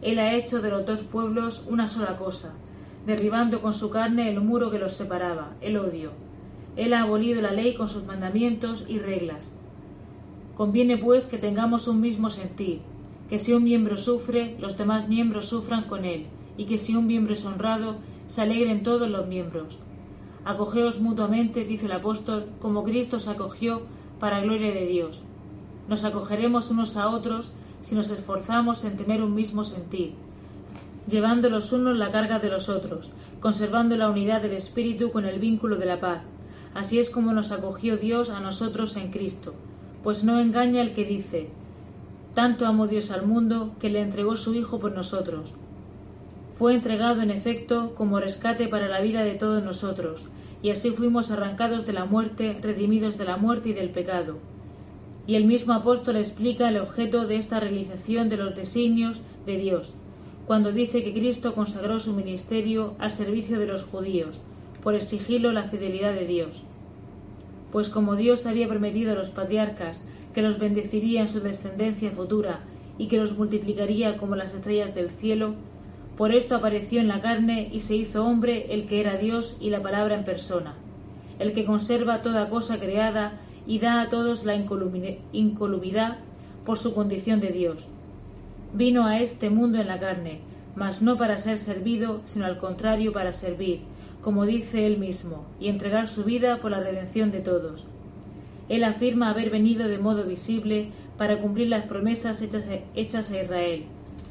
Él 0.01 0.19
ha 0.19 0.33
hecho 0.33 0.61
de 0.61 0.69
los 0.69 0.85
dos 0.85 1.01
pueblos 1.01 1.65
una 1.67 1.87
sola 1.87 2.15
cosa, 2.15 2.53
derribando 3.05 3.61
con 3.61 3.73
su 3.73 3.89
carne 3.89 4.29
el 4.29 4.39
muro 4.39 4.71
que 4.71 4.79
los 4.79 4.93
separaba, 4.93 5.55
el 5.61 5.77
odio. 5.77 6.11
Él 6.75 6.93
ha 6.93 7.01
abolido 7.01 7.41
la 7.41 7.51
ley 7.51 7.73
con 7.75 7.89
sus 7.89 8.05
mandamientos 8.05 8.85
y 8.87 8.99
reglas. 8.99 9.53
Conviene 10.55 10.97
pues 10.97 11.27
que 11.27 11.37
tengamos 11.37 11.87
un 11.87 11.99
mismo 11.99 12.29
sentir, 12.29 12.79
que 13.29 13.39
si 13.39 13.53
un 13.53 13.63
miembro 13.63 13.97
sufre, 13.97 14.55
los 14.59 14.77
demás 14.77 15.09
miembros 15.09 15.47
sufran 15.47 15.83
con 15.83 16.05
él, 16.05 16.27
y 16.57 16.65
que 16.65 16.77
si 16.77 16.95
un 16.95 17.07
miembro 17.07 17.33
es 17.33 17.45
honrado, 17.45 17.97
se 18.27 18.41
alegren 18.41 18.83
todos 18.83 19.09
los 19.09 19.27
miembros. 19.27 19.79
Acogeos 20.45 21.01
mutuamente, 21.01 21.65
dice 21.65 21.87
el 21.87 21.91
apóstol, 21.91 22.45
como 22.59 22.83
Cristo 22.83 23.17
os 23.17 23.27
acogió 23.27 23.81
para 24.19 24.41
gloria 24.41 24.73
de 24.73 24.85
Dios. 24.85 25.23
Nos 25.89 26.05
acogeremos 26.05 26.71
unos 26.71 26.97
a 26.97 27.09
otros 27.09 27.51
si 27.81 27.95
nos 27.95 28.09
esforzamos 28.09 28.85
en 28.85 28.95
tener 28.95 29.21
un 29.21 29.35
mismo 29.35 29.63
sentir. 29.63 30.13
llevando 31.07 31.49
los 31.49 31.71
unos 31.71 31.97
la 31.97 32.11
carga 32.11 32.39
de 32.39 32.49
los 32.49 32.69
otros, 32.69 33.11
conservando 33.39 33.95
la 33.95 34.09
unidad 34.09 34.41
del 34.41 34.53
Espíritu 34.53 35.11
con 35.11 35.25
el 35.25 35.39
vínculo 35.39 35.77
de 35.77 35.85
la 35.85 35.99
paz. 35.99 36.21
Así 36.73 36.99
es 36.99 37.09
como 37.09 37.31
nos 37.31 37.51
acogió 37.51 37.97
Dios 37.97 38.29
a 38.29 38.39
nosotros 38.39 38.97
en 38.97 39.11
Cristo, 39.11 39.53
pues 40.05 40.23
no 40.23 40.39
engaña 40.39 40.83
el 40.83 40.93
que 40.93 41.03
dice, 41.03 41.47
tanto 42.35 42.67
amó 42.67 42.85
Dios 42.85 43.09
al 43.09 43.25
mundo 43.25 43.71
que 43.79 43.89
le 43.89 44.01
entregó 44.01 44.37
su 44.37 44.53
Hijo 44.53 44.79
por 44.79 44.91
nosotros. 44.91 45.55
Fue 46.53 46.75
entregado 46.75 47.23
en 47.23 47.31
efecto 47.31 47.95
como 47.95 48.19
rescate 48.19 48.67
para 48.67 48.87
la 48.87 49.01
vida 49.01 49.23
de 49.23 49.33
todos 49.33 49.63
nosotros, 49.63 50.27
y 50.61 50.69
así 50.69 50.91
fuimos 50.91 51.31
arrancados 51.31 51.87
de 51.87 51.93
la 51.93 52.05
muerte, 52.05 52.55
redimidos 52.61 53.17
de 53.17 53.25
la 53.25 53.37
muerte 53.37 53.69
y 53.69 53.73
del 53.73 53.89
pecado. 53.89 54.37
Y 55.25 55.33
el 55.33 55.45
mismo 55.45 55.73
apóstol 55.73 56.17
explica 56.17 56.69
el 56.69 56.77
objeto 56.77 57.25
de 57.25 57.37
esta 57.37 57.59
realización 57.59 58.29
de 58.29 58.37
los 58.37 58.55
designios 58.55 59.21
de 59.47 59.57
Dios, 59.57 59.95
cuando 60.45 60.71
dice 60.71 61.03
que 61.03 61.13
Cristo 61.13 61.55
consagró 61.55 61.97
su 61.97 62.13
ministerio 62.13 62.93
al 62.99 63.09
servicio 63.09 63.57
de 63.57 63.65
los 63.65 63.81
judíos, 63.81 64.39
por 64.83 64.93
exigirlo 64.93 65.51
la 65.51 65.63
fidelidad 65.63 66.13
de 66.13 66.27
Dios. 66.27 66.63
Pues 67.75 67.89
como 67.89 68.15
Dios 68.15 68.45
había 68.45 68.69
prometido 68.69 69.11
a 69.11 69.15
los 69.15 69.31
patriarcas 69.31 70.01
que 70.33 70.41
los 70.41 70.59
bendeciría 70.59 71.19
en 71.19 71.27
su 71.27 71.41
descendencia 71.41 72.09
futura 72.09 72.61
y 72.97 73.07
que 73.07 73.17
los 73.17 73.37
multiplicaría 73.37 74.15
como 74.15 74.37
las 74.37 74.53
estrellas 74.53 74.95
del 74.95 75.09
cielo, 75.09 75.55
por 76.15 76.33
esto 76.33 76.55
apareció 76.55 77.01
en 77.01 77.09
la 77.09 77.19
carne 77.19 77.69
y 77.73 77.81
se 77.81 77.97
hizo 77.97 78.25
hombre 78.25 78.73
el 78.73 78.87
que 78.87 79.01
era 79.01 79.17
Dios 79.17 79.57
y 79.59 79.71
la 79.71 79.81
palabra 79.81 80.15
en 80.15 80.23
persona, 80.23 80.75
el 81.37 81.51
que 81.51 81.65
conserva 81.65 82.21
toda 82.21 82.49
cosa 82.49 82.79
creada 82.79 83.41
y 83.67 83.79
da 83.79 83.99
a 83.99 84.09
todos 84.09 84.45
la 84.45 84.55
incolumidad 84.55 86.19
por 86.65 86.77
su 86.77 86.95
condición 86.95 87.41
de 87.41 87.49
Dios. 87.49 87.89
Vino 88.73 89.05
a 89.05 89.19
este 89.19 89.49
mundo 89.49 89.81
en 89.81 89.87
la 89.87 89.99
carne, 89.99 90.39
mas 90.77 91.01
no 91.01 91.17
para 91.17 91.39
ser 91.39 91.57
servido, 91.57 92.21
sino 92.23 92.45
al 92.45 92.57
contrario 92.57 93.11
para 93.11 93.33
servir, 93.33 93.81
como 94.25 94.47
dice 94.47 94.87
él 94.87 94.97
mismo, 94.97 95.45
y 95.59 95.67
entregar 95.67 96.07
su 96.07 96.23
vida 96.23 96.57
por 96.57 96.71
la 96.71 96.79
redención 96.79 97.29
de 97.29 97.41
todos. 97.41 97.85
Él 98.69 98.83
afirma 98.83 99.29
haber 99.29 99.51
venido 99.51 99.87
de 99.87 99.99
modo 99.99 100.23
visible 100.23 100.87
para 101.15 101.37
cumplir 101.37 101.67
las 101.69 101.85
promesas 101.85 102.41
hechas 102.41 103.31
a 103.31 103.39
Israel. 103.39 103.83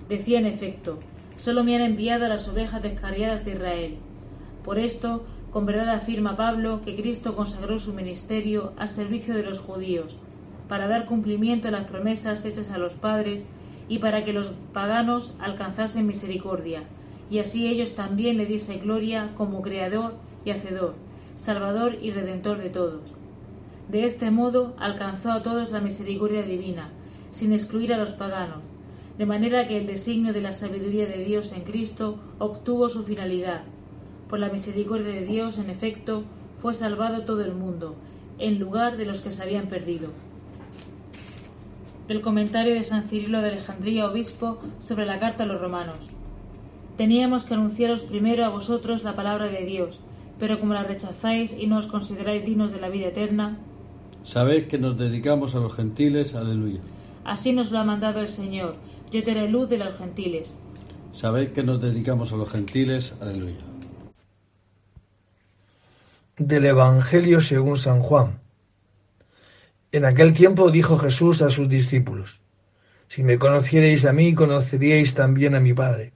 Decía 0.08 0.40
en 0.40 0.46
efecto, 0.46 0.98
solo 1.36 1.62
me 1.62 1.76
han 1.76 1.82
enviado 1.82 2.24
a 2.24 2.28
las 2.28 2.48
ovejas 2.48 2.82
descarriadas 2.82 3.44
de 3.44 3.52
Israel. 3.52 3.94
Por 4.64 4.80
esto, 4.80 5.22
con 5.52 5.64
verdad 5.64 5.90
afirma 5.90 6.34
Pablo 6.34 6.80
que 6.84 6.96
Cristo 6.96 7.36
consagró 7.36 7.78
su 7.78 7.94
ministerio 7.94 8.72
al 8.76 8.88
servicio 8.88 9.32
de 9.32 9.44
los 9.44 9.60
judíos, 9.60 10.18
para 10.66 10.88
dar 10.88 11.06
cumplimiento 11.06 11.68
a 11.68 11.70
las 11.70 11.84
promesas 11.84 12.44
hechas 12.44 12.68
a 12.72 12.78
los 12.78 12.94
padres 12.94 13.48
y 13.88 14.00
para 14.00 14.24
que 14.24 14.32
los 14.32 14.54
paganos 14.72 15.36
alcanzasen 15.38 16.04
misericordia, 16.04 16.82
y 17.34 17.40
así 17.40 17.66
ellos 17.66 17.96
también 17.96 18.36
le 18.36 18.46
diesen 18.46 18.78
gloria 18.78 19.32
como 19.36 19.60
Creador 19.60 20.14
y 20.44 20.52
Hacedor, 20.52 20.94
Salvador 21.34 21.98
y 22.00 22.12
Redentor 22.12 22.58
de 22.58 22.70
todos. 22.70 23.12
De 23.88 24.04
este 24.04 24.30
modo 24.30 24.76
alcanzó 24.78 25.32
a 25.32 25.42
todos 25.42 25.72
la 25.72 25.80
misericordia 25.80 26.42
divina, 26.42 26.90
sin 27.32 27.52
excluir 27.52 27.92
a 27.92 27.98
los 27.98 28.12
paganos, 28.12 28.60
de 29.18 29.26
manera 29.26 29.66
que 29.66 29.76
el 29.76 29.88
designio 29.88 30.32
de 30.32 30.42
la 30.42 30.52
sabiduría 30.52 31.06
de 31.06 31.24
Dios 31.24 31.52
en 31.52 31.62
Cristo 31.62 32.20
obtuvo 32.38 32.88
su 32.88 33.02
finalidad, 33.02 33.62
por 34.28 34.38
la 34.38 34.48
misericordia 34.48 35.08
de 35.08 35.26
Dios, 35.26 35.58
en 35.58 35.70
efecto, 35.70 36.22
fue 36.62 36.72
salvado 36.72 37.24
todo 37.24 37.44
el 37.44 37.52
mundo, 37.52 37.96
en 38.38 38.60
lugar 38.60 38.96
de 38.96 39.06
los 39.06 39.22
que 39.22 39.32
se 39.32 39.42
habían 39.42 39.66
perdido. 39.66 40.10
Del 42.06 42.20
comentario 42.20 42.74
de 42.74 42.84
San 42.84 43.08
Cirilo 43.08 43.42
de 43.42 43.48
Alejandría, 43.48 44.06
obispo, 44.06 44.60
sobre 44.78 45.04
la 45.04 45.18
carta 45.18 45.42
a 45.42 45.46
los 45.48 45.60
romanos. 45.60 46.10
Teníamos 46.96 47.44
que 47.44 47.54
anunciaros 47.54 48.02
primero 48.02 48.44
a 48.44 48.48
vosotros 48.48 49.04
la 49.04 49.14
palabra 49.14 49.48
de 49.48 49.64
Dios, 49.64 50.00
pero 50.38 50.61
como 50.61 50.74
la 50.74 50.85
rechazáis 50.85 51.52
y 51.52 51.66
no 51.66 51.78
os 51.78 51.87
consideráis 51.87 52.44
dignos 52.44 52.72
de 52.72 52.80
la 52.80 52.88
vida 52.88 53.09
eterna, 53.09 53.59
sabed 54.22 54.68
que 54.68 54.78
nos 54.78 54.96
dedicamos 54.96 55.54
a 55.54 55.59
los 55.59 55.74
gentiles, 55.74 56.35
aleluya. 56.35 56.80
Así 57.24 57.52
nos 57.52 57.70
lo 57.70 57.78
ha 57.78 57.85
mandado 57.85 58.20
el 58.20 58.28
Señor, 58.28 58.76
yo 59.11 59.22
te 59.22 59.33
haré 59.33 59.48
luz 59.48 59.68
de 59.68 59.78
los 59.78 59.96
gentiles. 59.96 60.59
Sabed 61.12 61.52
que 61.52 61.62
nos 61.62 61.80
dedicamos 61.80 62.33
a 62.33 62.37
los 62.37 62.50
gentiles, 62.50 63.14
aleluya 63.20 63.74
del 66.37 66.64
Evangelio 66.64 67.40
según 67.40 67.78
San 67.78 68.00
Juan. 68.00 68.40
En 69.92 70.04
aquel 70.04 70.33
tiempo 70.33 70.70
dijo 70.70 70.98
Jesús 70.98 71.42
a 71.42 71.50
sus 71.50 71.68
discípulos, 71.68 72.40
Si 73.09 73.22
me 73.22 73.38
conocierais 73.38 74.04
a 74.04 74.12
mí, 74.12 74.35
conoceríais 74.35 75.14
también 75.14 75.54
a 75.54 75.61
mi 75.61 75.72
Padre. 75.72 76.12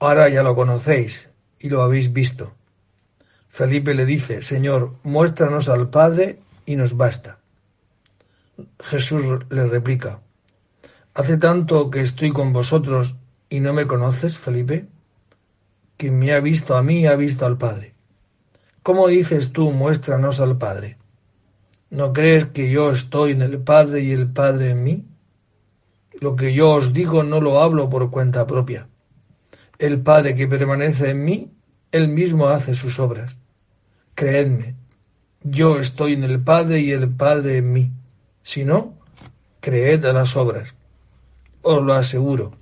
Ahora 0.00 0.30
ya 0.30 0.42
lo 0.42 0.54
conocéis 0.54 1.28
y 1.58 1.68
lo 1.68 1.82
habéis 1.82 2.10
visto. 2.12 2.54
Felipe 3.50 3.92
le 3.92 4.06
dice, 4.06 4.40
Señor, 4.40 4.94
muéstranos 5.02 5.68
al 5.68 5.90
Padre 5.90 6.40
y 6.64 6.76
nos 6.76 6.96
basta. 6.96 7.38
Jesús 8.80 9.22
le 9.50 9.66
replica, 9.66 10.20
¿Hace 11.12 11.36
tanto 11.36 11.90
que 11.90 12.00
estoy 12.00 12.32
con 12.32 12.54
vosotros 12.54 13.16
y 13.50 13.60
no 13.60 13.74
me 13.74 13.86
conoces, 13.86 14.38
Felipe? 14.38 14.86
Quien 15.98 16.18
me 16.18 16.32
ha 16.32 16.40
visto 16.40 16.76
a 16.76 16.82
mí 16.82 17.06
ha 17.06 17.14
visto 17.16 17.44
al 17.44 17.58
Padre. 17.58 17.92
¿Cómo 18.82 19.08
dices 19.08 19.52
tú, 19.52 19.70
muéstranos 19.70 20.40
al 20.40 20.56
Padre? 20.56 20.96
¿No 21.90 22.14
crees 22.14 22.46
que 22.46 22.70
yo 22.70 22.90
estoy 22.92 23.32
en 23.32 23.42
el 23.42 23.58
Padre 23.58 24.00
y 24.00 24.12
el 24.12 24.30
Padre 24.30 24.70
en 24.70 24.82
mí? 24.82 25.04
Lo 26.20 26.36
que 26.36 26.54
yo 26.54 26.70
os 26.70 26.94
digo 26.94 27.22
no 27.22 27.42
lo 27.42 27.62
hablo 27.62 27.90
por 27.90 28.10
cuenta 28.10 28.46
propia. 28.46 28.88
El 29.80 30.02
Padre 30.02 30.34
que 30.34 30.46
permanece 30.46 31.08
en 31.08 31.24
mí, 31.24 31.50
él 31.90 32.08
mismo 32.08 32.48
hace 32.48 32.74
sus 32.74 32.98
obras. 32.98 33.34
Creedme, 34.14 34.74
yo 35.42 35.80
estoy 35.80 36.12
en 36.12 36.22
el 36.22 36.38
Padre 36.38 36.80
y 36.80 36.90
el 36.90 37.08
Padre 37.08 37.56
en 37.56 37.72
mí. 37.72 37.90
Si 38.42 38.62
no, 38.62 38.92
creed 39.60 40.04
a 40.04 40.12
las 40.12 40.36
obras. 40.36 40.74
Os 41.62 41.82
lo 41.82 41.94
aseguro. 41.94 42.52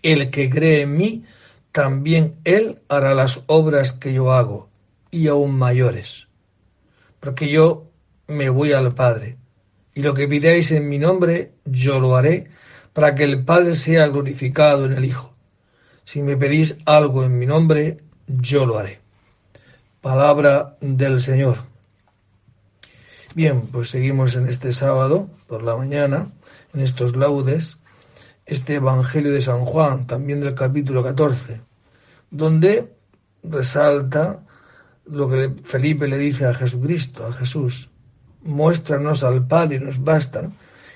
El 0.00 0.30
que 0.30 0.48
cree 0.48 0.80
en 0.80 0.96
mí, 0.96 1.24
también 1.72 2.36
él 2.44 2.80
hará 2.88 3.14
las 3.14 3.42
obras 3.44 3.92
que 3.92 4.14
yo 4.14 4.32
hago 4.32 4.70
y 5.10 5.28
aún 5.28 5.54
mayores. 5.58 6.28
Porque 7.20 7.50
yo 7.50 7.90
me 8.28 8.48
voy 8.48 8.72
al 8.72 8.94
Padre, 8.94 9.36
y 9.94 10.00
lo 10.00 10.14
que 10.14 10.26
pidáis 10.26 10.70
en 10.70 10.88
mi 10.88 10.98
nombre, 10.98 11.52
yo 11.66 12.00
lo 12.00 12.16
haré, 12.16 12.48
para 12.94 13.14
que 13.14 13.24
el 13.24 13.44
Padre 13.44 13.76
sea 13.76 14.06
glorificado 14.06 14.86
en 14.86 14.92
el 14.92 15.04
Hijo. 15.04 15.33
Si 16.04 16.22
me 16.22 16.36
pedís 16.36 16.76
algo 16.84 17.24
en 17.24 17.38
mi 17.38 17.46
nombre, 17.46 17.98
yo 18.26 18.66
lo 18.66 18.78
haré. 18.78 19.00
Palabra 20.00 20.76
del 20.80 21.20
Señor. 21.20 21.58
Bien, 23.34 23.62
pues 23.62 23.90
seguimos 23.90 24.36
en 24.36 24.48
este 24.48 24.72
sábado 24.72 25.28
por 25.48 25.62
la 25.62 25.76
mañana, 25.76 26.30
en 26.72 26.80
estos 26.80 27.16
laudes, 27.16 27.78
este 28.46 28.74
Evangelio 28.74 29.32
de 29.32 29.42
San 29.42 29.64
Juan, 29.64 30.06
también 30.06 30.40
del 30.40 30.54
capítulo 30.54 31.02
14, 31.02 31.60
donde 32.30 32.92
resalta 33.42 34.40
lo 35.06 35.28
que 35.28 35.52
Felipe 35.64 36.06
le 36.06 36.18
dice 36.18 36.46
a 36.46 36.54
Jesucristo, 36.54 37.26
a 37.26 37.32
Jesús, 37.32 37.90
muéstranos 38.42 39.24
al 39.24 39.46
Padre 39.46 39.76
y 39.76 39.80
nos 39.80 40.02
basta. 40.02 40.50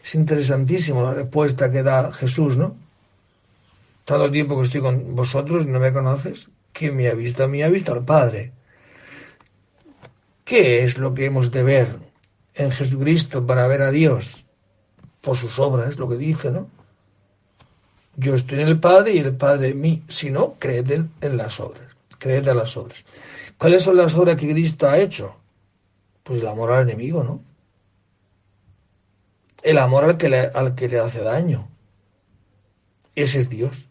Es 0.04 0.14
interesantísimo 0.14 1.02
la 1.02 1.14
respuesta 1.14 1.70
que 1.70 1.82
da 1.82 2.12
Jesús, 2.12 2.56
¿no? 2.56 2.76
Todo 4.08 4.30
tiempo 4.30 4.56
que 4.56 4.64
estoy 4.64 4.80
con 4.80 5.14
vosotros 5.14 5.66
no 5.66 5.78
me 5.78 5.92
conoces, 5.92 6.48
¿quién 6.72 6.96
me 6.96 7.08
ha 7.08 7.12
visto? 7.12 7.44
A 7.44 7.46
mí 7.46 7.62
ha 7.62 7.68
visto 7.68 7.92
al 7.92 8.06
Padre. 8.06 8.52
¿Qué 10.46 10.82
es 10.82 10.96
lo 10.96 11.12
que 11.12 11.26
hemos 11.26 11.50
de 11.50 11.62
ver 11.62 11.98
en 12.54 12.70
Jesucristo 12.70 13.46
para 13.46 13.66
ver 13.66 13.82
a 13.82 13.90
Dios? 13.90 14.46
Por 15.20 15.36
sus 15.36 15.58
obras, 15.58 15.98
lo 15.98 16.08
que 16.08 16.16
dice, 16.16 16.50
¿no? 16.50 16.70
Yo 18.16 18.34
estoy 18.34 18.62
en 18.62 18.68
el 18.68 18.80
Padre 18.80 19.12
y 19.12 19.18
el 19.18 19.36
Padre 19.36 19.68
en 19.68 19.80
mí. 19.82 20.02
Si 20.08 20.30
no, 20.30 20.54
creed 20.58 20.90
en 21.20 21.36
las 21.36 21.60
obras. 21.60 21.94
Creed 22.16 22.48
en 22.48 22.56
las 22.56 22.78
obras. 22.78 23.04
¿Cuáles 23.58 23.82
son 23.82 23.98
las 23.98 24.14
obras 24.14 24.36
que 24.36 24.50
Cristo 24.50 24.88
ha 24.88 24.96
hecho? 24.96 25.36
Pues 26.22 26.40
el 26.40 26.46
amor 26.46 26.72
al 26.72 26.88
enemigo, 26.88 27.22
¿no? 27.22 27.42
El 29.62 29.76
amor 29.76 30.06
al 30.06 30.16
que 30.16 30.30
le, 30.30 30.40
al 30.46 30.74
que 30.74 30.88
le 30.88 30.98
hace 30.98 31.20
daño. 31.20 31.68
Ese 33.14 33.40
es 33.40 33.50
Dios. 33.50 33.84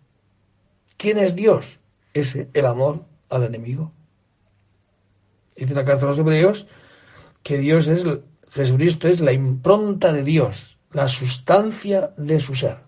¿Quién 0.98 1.20
es 1.20 1.36
Dios? 1.36 1.80
Ese, 2.14 2.50
el 2.54 2.66
amor 2.66 3.06
al 3.30 3.44
enemigo. 3.44 3.92
Dice 5.56 5.74
la 5.74 5.86
carta 5.86 6.06
a 6.06 6.10
los 6.10 6.20
hebreos 6.20 6.68
que 7.44 7.58
Dios 7.60 7.88
es, 7.88 8.06
Jesucristo 8.52 9.08
es 9.08 9.20
la 9.20 9.32
impronta 9.32 10.12
de 10.12 10.24
Dios, 10.24 10.80
la 10.92 11.08
sustancia 11.08 12.12
de 12.18 12.40
su 12.40 12.56
ser. 12.56 12.80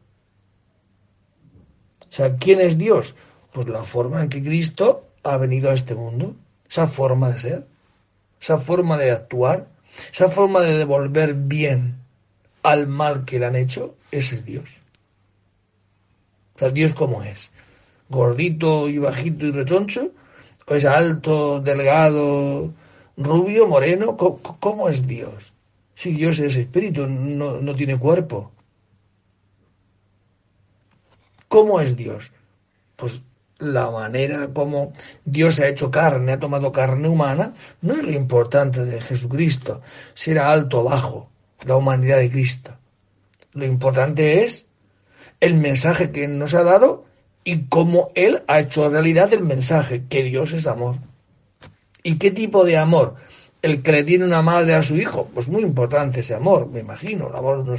O 2.09 2.11
sea, 2.11 2.35
¿quién 2.37 2.59
es 2.59 2.77
Dios? 2.77 3.15
Pues 3.53 3.67
la 3.67 3.83
forma 3.83 4.21
en 4.21 4.29
que 4.29 4.43
Cristo 4.43 5.07
ha 5.23 5.37
venido 5.37 5.69
a 5.69 5.73
este 5.73 5.95
mundo 5.95 6.35
esa 6.69 6.87
forma 6.87 7.29
de 7.29 7.39
ser, 7.39 7.67
esa 8.39 8.57
forma 8.57 8.97
de 8.97 9.11
actuar, 9.11 9.67
esa 10.11 10.29
forma 10.29 10.61
de 10.61 10.77
devolver 10.77 11.33
bien 11.33 11.97
al 12.63 12.87
mal 12.87 13.25
que 13.25 13.39
le 13.39 13.45
han 13.45 13.55
hecho, 13.55 13.95
ese 14.11 14.35
es 14.35 14.45
Dios. 14.45 14.69
O 16.55 16.59
sea, 16.59 16.69
Dios 16.69 16.93
como 16.93 17.23
es. 17.23 17.49
Gordito 18.09 18.89
y 18.89 18.97
bajito 18.97 19.45
y 19.45 19.51
retoncho? 19.51 20.11
¿O 20.67 20.75
es 20.75 20.85
alto, 20.85 21.59
delgado, 21.61 22.71
rubio, 23.17 23.67
moreno? 23.67 24.17
¿Cómo, 24.17 24.89
es 24.89 25.07
Dios? 25.07 25.53
Si 25.95 26.11
Dios 26.11 26.39
es 26.39 26.55
espíritu, 26.55 27.07
no, 27.07 27.61
no 27.61 27.75
tiene 27.75 27.97
cuerpo. 27.97 28.51
¿Cómo 31.47 31.81
es 31.81 31.95
Dios? 31.95 32.31
Pues 32.95 33.21
la 33.59 33.89
manera 33.91 34.47
como 34.53 34.93
Dios 35.25 35.59
ha 35.59 35.67
hecho 35.67 35.91
carne, 35.91 36.33
ha 36.33 36.39
tomado 36.39 36.71
carne 36.71 37.07
humana, 37.07 37.53
no 37.81 37.95
es 37.95 38.03
lo 38.03 38.11
importante 38.11 38.85
de 38.85 39.01
Jesucristo, 39.01 39.81
si 40.13 40.31
era 40.31 40.51
alto 40.51 40.81
o 40.81 40.83
bajo, 40.85 41.29
la 41.65 41.75
humanidad 41.75 42.17
de 42.17 42.29
Cristo. 42.29 42.71
Lo 43.53 43.65
importante 43.65 44.43
es 44.43 44.67
el 45.39 45.55
mensaje 45.55 46.11
que 46.11 46.27
nos 46.27 46.53
ha 46.53 46.63
dado 46.63 47.05
y 47.43 47.65
cómo 47.67 48.09
Él 48.15 48.43
ha 48.47 48.59
hecho 48.59 48.89
realidad 48.89 49.33
el 49.33 49.43
mensaje, 49.43 50.03
que 50.09 50.23
Dios 50.23 50.51
es 50.51 50.67
amor. 50.67 50.97
¿Y 52.03 52.15
qué 52.15 52.31
tipo 52.31 52.63
de 52.63 52.77
amor? 52.77 53.15
El 53.61 53.81
que 53.81 53.91
le 53.91 54.03
tiene 54.03 54.25
una 54.25 54.41
madre 54.41 54.75
a 54.75 54.83
su 54.83 54.95
hijo, 54.95 55.29
pues 55.33 55.49
muy 55.49 55.63
importante 55.63 56.21
ese 56.21 56.33
amor, 56.33 56.67
me 56.67 56.79
imagino, 56.79 57.29
el 57.29 57.35
amor 57.35 57.63
de 57.65 57.71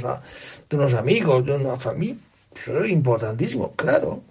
unos, 0.75 0.93
amigos, 0.93 1.45
de 1.45 1.55
una 1.55 1.75
familia, 1.77 2.17
eso 2.55 2.83
es 2.83 2.91
importantísimo, 2.91 3.71
claro. 3.73 4.21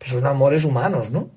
Son 0.00 0.26
amores 0.26 0.64
humanos, 0.64 1.10
¿no? 1.10 1.30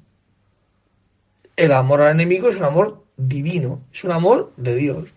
El 1.55 1.71
amor 1.71 2.01
al 2.01 2.15
enemigo 2.15 2.49
es 2.49 2.57
un 2.57 2.63
amor 2.63 3.03
divino, 3.15 3.81
es 3.93 4.03
un 4.03 4.11
amor 4.11 4.53
de 4.57 4.75
Dios. 4.75 5.09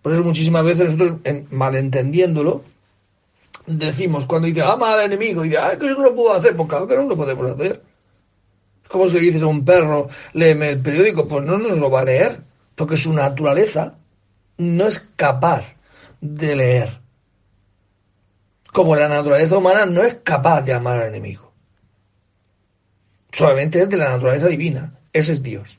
Por 0.00 0.12
eso 0.12 0.22
muchísimas 0.22 0.64
veces 0.64 0.92
nosotros, 0.92 1.20
malentendiéndolo, 1.50 2.62
decimos, 3.66 4.26
cuando 4.26 4.48
dice 4.48 4.62
ama 4.62 4.94
al 4.94 5.06
enemigo, 5.06 5.44
y 5.44 5.48
dice, 5.48 5.60
ah, 5.60 5.78
que 5.78 5.86
eso 5.86 5.94
no 5.94 6.04
lo 6.04 6.14
puedo 6.14 6.32
hacer, 6.32 6.56
pues 6.56 6.68
claro 6.68 6.86
que 6.86 6.96
no 6.96 7.04
lo 7.04 7.16
podemos 7.16 7.50
hacer. 7.50 7.82
Es 8.82 8.88
como 8.88 9.08
si 9.08 9.14
le 9.14 9.20
dices 9.20 9.42
a 9.42 9.46
un 9.46 9.64
perro, 9.64 10.08
léeme 10.32 10.70
el 10.70 10.80
periódico, 10.80 11.28
pues 11.28 11.44
no 11.44 11.58
nos 11.58 11.78
lo 11.78 11.90
va 11.90 12.00
a 12.00 12.04
leer, 12.04 12.40
porque 12.74 12.96
su 12.96 13.12
naturaleza 13.12 13.94
no 14.58 14.86
es 14.86 15.00
capaz 15.16 15.64
de 16.20 16.56
leer. 16.56 17.00
Como 18.72 18.96
la 18.96 19.08
naturaleza 19.08 19.58
humana 19.58 19.86
no 19.86 20.02
es 20.02 20.16
capaz 20.22 20.62
de 20.62 20.72
amar 20.72 20.98
al 20.98 21.08
enemigo. 21.08 21.52
Solamente 23.32 23.80
es 23.80 23.88
de 23.88 23.96
la 23.96 24.10
naturaleza 24.10 24.46
divina. 24.46 24.98
Ese 25.12 25.32
es 25.32 25.42
Dios. 25.42 25.78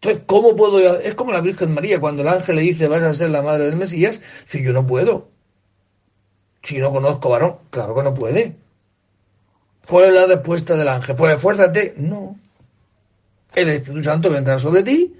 Entonces, 0.00 0.22
¿cómo 0.26 0.54
puedo? 0.54 0.98
Es 0.98 1.14
como 1.14 1.32
la 1.32 1.40
Virgen 1.40 1.72
María, 1.72 1.98
cuando 1.98 2.22
el 2.22 2.28
ángel 2.28 2.56
le 2.56 2.62
dice, 2.62 2.88
vas 2.88 3.02
a 3.02 3.14
ser 3.14 3.30
la 3.30 3.42
madre 3.42 3.64
del 3.64 3.76
Mesías, 3.76 4.20
si 4.44 4.62
yo 4.62 4.72
no 4.72 4.86
puedo. 4.86 5.30
Si 6.64 6.78
no 6.78 6.90
conozco 6.90 7.28
varón, 7.28 7.56
claro 7.70 7.94
que 7.94 8.02
no 8.02 8.14
puede. 8.14 8.56
¿Cuál 9.86 10.06
es 10.06 10.14
la 10.14 10.26
respuesta 10.26 10.74
del 10.74 10.88
ángel? 10.88 11.14
Pues 11.14 11.34
esfuérzate. 11.34 11.94
No. 11.98 12.36
El 13.54 13.68
Espíritu 13.68 14.02
Santo 14.02 14.30
vendrá 14.30 14.58
sobre 14.58 14.82
ti 14.82 15.14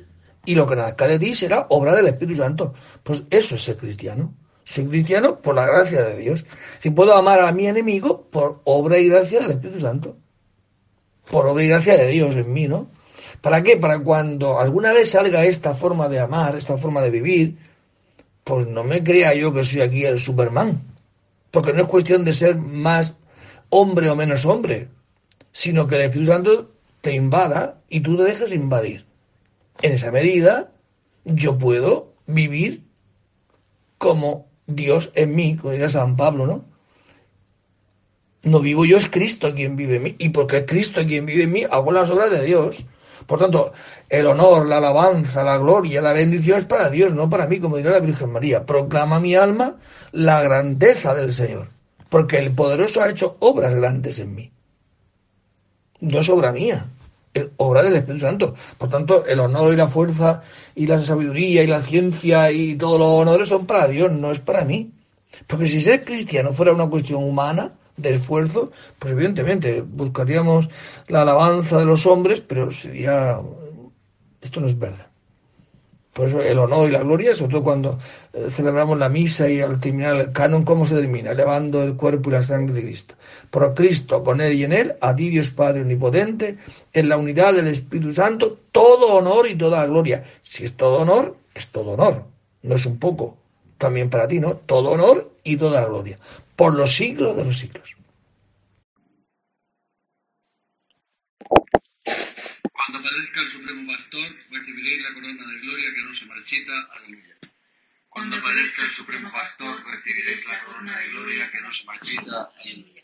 y 0.47 0.55
lo 0.55 0.67
que 0.67 0.75
nazca 0.75 1.07
de 1.07 1.19
ti 1.19 1.35
será 1.35 1.67
obra 1.69 1.95
del 1.95 2.07
Espíritu 2.07 2.41
Santo. 2.41 2.73
Pues 3.03 3.25
eso 3.31 3.57
es 3.57 3.63
ser 3.63 3.77
cristiano. 3.77 4.33
Soy 4.65 4.87
cristiano 4.87 5.39
por 5.41 5.55
la 5.55 5.67
gracia 5.67 6.03
de 6.03 6.17
Dios. 6.17 6.47
Si 6.79 6.91
puedo 6.91 7.15
amar 7.15 7.41
a 7.41 7.53
mi 7.53 7.67
enemigo 7.67 8.27
por 8.31 8.63
obra 8.65 8.99
y 8.99 9.09
gracia 9.09 9.41
del 9.41 9.51
Espíritu 9.51 9.81
Santo. 9.81 10.17
Por 11.31 11.47
obra 11.47 11.63
y 11.63 11.69
gracia 11.69 11.99
de 11.99 12.09
Dios 12.09 12.35
en 12.35 12.51
mí, 12.51 12.67
¿no? 12.67 12.89
¿Para 13.43 13.63
qué? 13.63 13.77
Para 13.77 13.99
cuando 13.99 14.59
alguna 14.59 14.93
vez 14.93 15.11
salga 15.11 15.45
esta 15.45 15.75
forma 15.75 16.09
de 16.09 16.21
amar, 16.21 16.57
esta 16.57 16.79
forma 16.79 17.03
de 17.03 17.11
vivir, 17.11 17.59
pues 18.43 18.67
no 18.67 18.83
me 18.83 19.05
crea 19.05 19.35
yo 19.35 19.53
que 19.53 19.67
soy 19.67 19.83
aquí 19.83 20.07
el 20.07 20.19
Superman. 20.19 20.94
Porque 21.55 21.73
no 21.73 21.83
es 21.83 21.89
cuestión 21.89 22.25
de 22.25 22.33
ser 22.33 22.57
más 22.57 23.15
hombre 23.71 24.11
o 24.11 24.17
menos 24.17 24.45
hombre, 24.45 24.89
sino 25.53 25.87
que 25.87 25.95
el 25.95 26.01
Espíritu 26.03 26.33
Santo 26.33 26.73
te 27.01 27.15
invada 27.15 27.81
y 27.89 28.01
tú 28.01 28.17
te 28.17 28.25
dejes 28.25 28.51
invadir. 28.51 29.07
En 29.81 29.93
esa 29.93 30.11
medida, 30.11 30.73
yo 31.25 31.57
puedo 31.57 32.13
vivir 32.27 32.83
como 33.99 34.49
Dios 34.67 35.13
en 35.15 35.37
mí, 35.37 35.57
como 35.57 35.71
diría 35.71 35.89
San 35.89 36.17
Pablo, 36.17 36.49
¿no? 36.49 36.65
No 38.43 38.59
vivo 38.59 38.85
yo, 38.85 38.97
es 38.97 39.09
Cristo 39.09 39.55
quien 39.55 39.77
vive 39.77 39.97
en 39.97 40.03
mí. 40.03 40.17
Y 40.19 40.31
porque 40.31 40.57
es 40.57 40.65
Cristo 40.67 41.03
quien 41.07 41.25
vive 41.25 41.45
en 41.45 41.53
mí, 41.53 41.63
hago 41.71 41.93
las 41.93 42.11
obras 42.11 42.33
de 42.33 42.45
Dios. 42.45 42.85
Por 43.27 43.39
tanto, 43.39 43.73
el 44.09 44.27
honor, 44.27 44.67
la 44.67 44.79
alabanza, 44.79 45.43
la 45.43 45.59
gloria, 45.59 46.03
la 46.03 46.13
bendición 46.13 46.59
es 46.59 46.65
para 46.65 46.91
Dios, 46.91 47.15
no 47.15 47.31
para 47.31 47.47
mí, 47.47 47.61
como 47.61 47.77
diría 47.77 47.93
la 47.93 48.01
Virgen 48.01 48.33
María. 48.33 48.67
Proclama 48.67 49.21
mi 49.21 49.35
alma 49.35 49.77
la 50.13 50.43
grandeza 50.43 51.15
del 51.15 51.33
Señor, 51.33 51.69
porque 52.09 52.39
el 52.39 52.53
poderoso 52.53 53.03
ha 53.03 53.11
hecho 53.11 53.37
obras 53.41 53.75
grandes 53.75 54.19
en 54.19 54.35
mí. 54.35 54.53
No 56.01 56.19
es 56.19 56.29
obra 56.29 56.53
mía, 56.53 56.87
es 57.33 57.47
obra 57.57 57.83
del 57.83 57.97
Espíritu 57.97 58.27
Santo. 58.27 58.55
Por 58.79 58.89
tanto, 58.89 59.25
el 59.27 59.41
honor 59.41 59.73
y 59.73 59.77
la 59.77 59.89
fuerza 59.89 60.43
y 60.75 60.87
la 60.87 61.03
sabiduría 61.03 61.63
y 61.63 61.67
la 61.67 61.83
ciencia 61.83 62.51
y 62.51 62.77
todos 62.77 62.99
los 62.99 63.09
honores 63.09 63.49
son 63.49 63.67
para 63.67 63.89
Dios, 63.89 64.13
no 64.13 64.31
es 64.31 64.41
para 64.41 64.65
mí. 64.65 64.93
Porque 65.47 65.67
si 65.67 65.81
ser 65.81 66.05
cristiano 66.05 66.53
fuera 66.53 66.73
una 66.73 66.89
cuestión 66.89 67.25
humana, 67.25 67.73
de 67.97 68.15
esfuerzo, 68.15 68.73
pues 68.99 69.13
evidentemente 69.13 69.83
buscaríamos 69.83 70.69
la 71.09 71.23
alabanza 71.23 71.79
de 71.79 71.85
los 71.85 72.07
hombres, 72.07 72.41
pero 72.41 72.71
sería... 72.71 73.41
Esto 74.41 74.61
no 74.61 74.67
es 74.67 74.79
verdad. 74.79 75.07
Por 76.13 76.29
eso 76.29 76.41
el 76.41 76.59
honor 76.59 76.89
y 76.89 76.93
la 76.93 77.03
gloria, 77.03 77.35
sobre 77.35 77.55
todo 77.55 77.65
cuando 77.65 77.99
eh, 78.33 78.47
celebramos 78.49 78.97
la 78.99 79.09
misa 79.09 79.49
y 79.49 79.61
al 79.61 79.81
terminar 79.81 80.15
el 80.15 80.33
canon, 80.33 80.65
¿cómo 80.65 80.87
se 80.87 80.95
termina? 80.95 81.33
Elevando 81.33 81.83
el 81.83 81.97
cuerpo 81.97 82.31
y 82.31 82.35
la 82.35 82.45
sangre 82.45 82.75
de 82.75 82.83
Cristo. 82.83 83.17
Por 83.51 83.75
Cristo, 83.75 84.23
con 84.23 84.41
Él 84.41 84.53
y 84.53 84.63
en 84.63 84.73
Él, 84.73 84.95
a 85.01 85.17
ti 85.17 85.31
Dios 85.31 85.51
Padre 85.51 85.81
Omnipotente, 85.81 86.57
en 86.93 87.09
la 87.09 87.17
unidad 87.17 87.55
del 87.55 87.67
Espíritu 87.67 88.15
Santo, 88.15 88.59
todo 88.71 89.15
honor 89.15 89.49
y 89.49 89.57
toda 89.57 89.85
gloria. 89.87 90.23
Si 90.41 90.65
es 90.65 90.77
todo 90.77 91.01
honor, 91.01 91.37
es 91.53 91.69
todo 91.69 91.93
honor. 91.93 92.27
No 92.63 92.77
es 92.77 92.87
un 92.87 92.99
poco. 92.99 93.37
También 93.77 94.09
para 94.09 94.29
ti, 94.29 94.39
¿no? 94.39 94.55
Todo 94.55 94.91
honor 94.91 95.33
y 95.43 95.57
toda 95.57 95.85
gloria 95.85 96.17
por 96.57 96.75
los 96.75 96.95
siglos 96.95 97.37
de 97.37 97.45
los 97.45 97.59
siglos. 97.59 97.97
Cuando 102.73 102.99
aparezca 102.99 103.41
el 103.41 103.51
Supremo 103.51 103.93
Pastor, 103.93 104.29
recibiréis 104.51 105.03
la 105.03 105.15
corona 105.15 105.47
de 105.53 105.59
gloria 105.61 105.89
que 105.95 106.03
no 106.03 106.15
se 106.15 106.27
marchita. 106.27 106.73
Aleluya. 106.97 107.37
Cuando 108.09 108.37
aparezca 108.37 108.83
el 108.83 108.91
Supremo 108.91 109.33
Pastor, 109.33 109.85
recibiréis 109.87 110.47
la 110.47 110.65
corona 110.65 110.99
de 110.99 111.09
gloria 111.09 111.51
que 111.51 111.61
no 111.61 111.73
se 111.73 111.85
marchita. 111.85 112.51
Aleluya. 112.63 113.03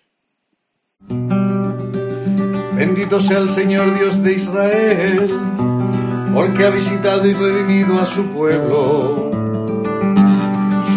Bendito 2.77 3.21
sea 3.21 3.39
el 3.39 3.51
Señor 3.51 3.99
Dios 3.99 4.23
de 4.23 4.33
Israel, 4.35 5.31
porque 6.33 6.65
ha 6.65 6.71
visitado 6.71 7.27
y 7.27 7.35
redimido 7.35 8.01
a 8.01 8.07
su 8.07 8.33
pueblo 8.33 9.40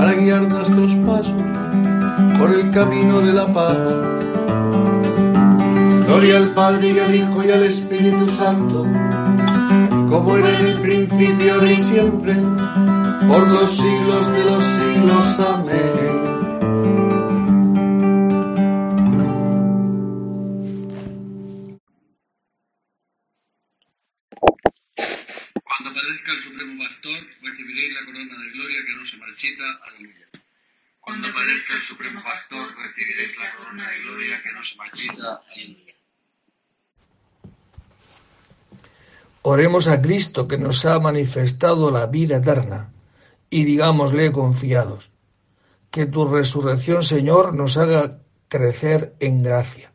para 0.00 0.14
guiar 0.14 0.40
nuestros 0.40 0.94
pasos 1.04 1.34
por 2.38 2.50
el 2.54 2.70
camino 2.70 3.20
de 3.20 3.34
la 3.34 3.52
paz. 3.52 3.76
Gloria 6.06 6.38
al 6.38 6.54
Padre 6.54 6.92
y 6.92 6.98
al 6.98 7.14
Hijo 7.14 7.44
y 7.44 7.50
al 7.50 7.64
Espíritu 7.64 8.26
Santo, 8.30 8.86
como 10.08 10.38
era 10.38 10.58
en 10.58 10.66
el 10.68 10.80
principio, 10.80 11.52
ahora 11.52 11.70
y 11.70 11.76
siempre, 11.76 12.34
por 13.28 13.46
los 13.48 13.72
siglos 13.72 14.32
de 14.32 14.44
los 14.46 14.64
siglos. 14.64 15.38
Amén. 15.38 15.99
Marchita. 29.40 29.64
Aleluya. 29.88 30.26
Cuando 31.00 31.28
aparezca 31.28 31.74
el 31.74 31.80
Supremo 31.80 32.22
Pastor, 32.22 32.68
recibiréis 32.76 33.38
la 33.38 33.56
corona 33.56 33.90
de 33.90 34.00
gloria 34.00 34.42
que 34.42 34.52
no 34.52 34.62
se 34.62 34.76
marchita. 34.76 35.42
Aleluya. 35.50 35.94
Oremos 39.42 39.88
a 39.88 40.02
Cristo 40.02 40.46
que 40.46 40.58
nos 40.58 40.84
ha 40.84 40.98
manifestado 40.98 41.90
la 41.90 42.06
vida 42.06 42.36
eterna 42.36 42.92
y 43.48 43.64
digámosle 43.64 44.30
confiados, 44.32 45.10
que 45.90 46.04
tu 46.04 46.28
resurrección, 46.28 47.02
Señor, 47.02 47.54
nos 47.54 47.78
haga 47.78 48.18
crecer 48.48 49.14
en 49.18 49.42
gracia. 49.42 49.90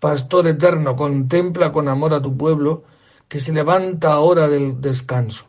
Pastor 0.00 0.48
eterno, 0.48 0.96
contempla 0.96 1.70
con 1.72 1.88
amor 1.88 2.14
a 2.14 2.22
tu 2.22 2.36
pueblo, 2.36 2.84
que 3.28 3.40
se 3.40 3.52
levanta 3.52 4.12
ahora 4.12 4.48
del 4.48 4.80
descanso, 4.80 5.46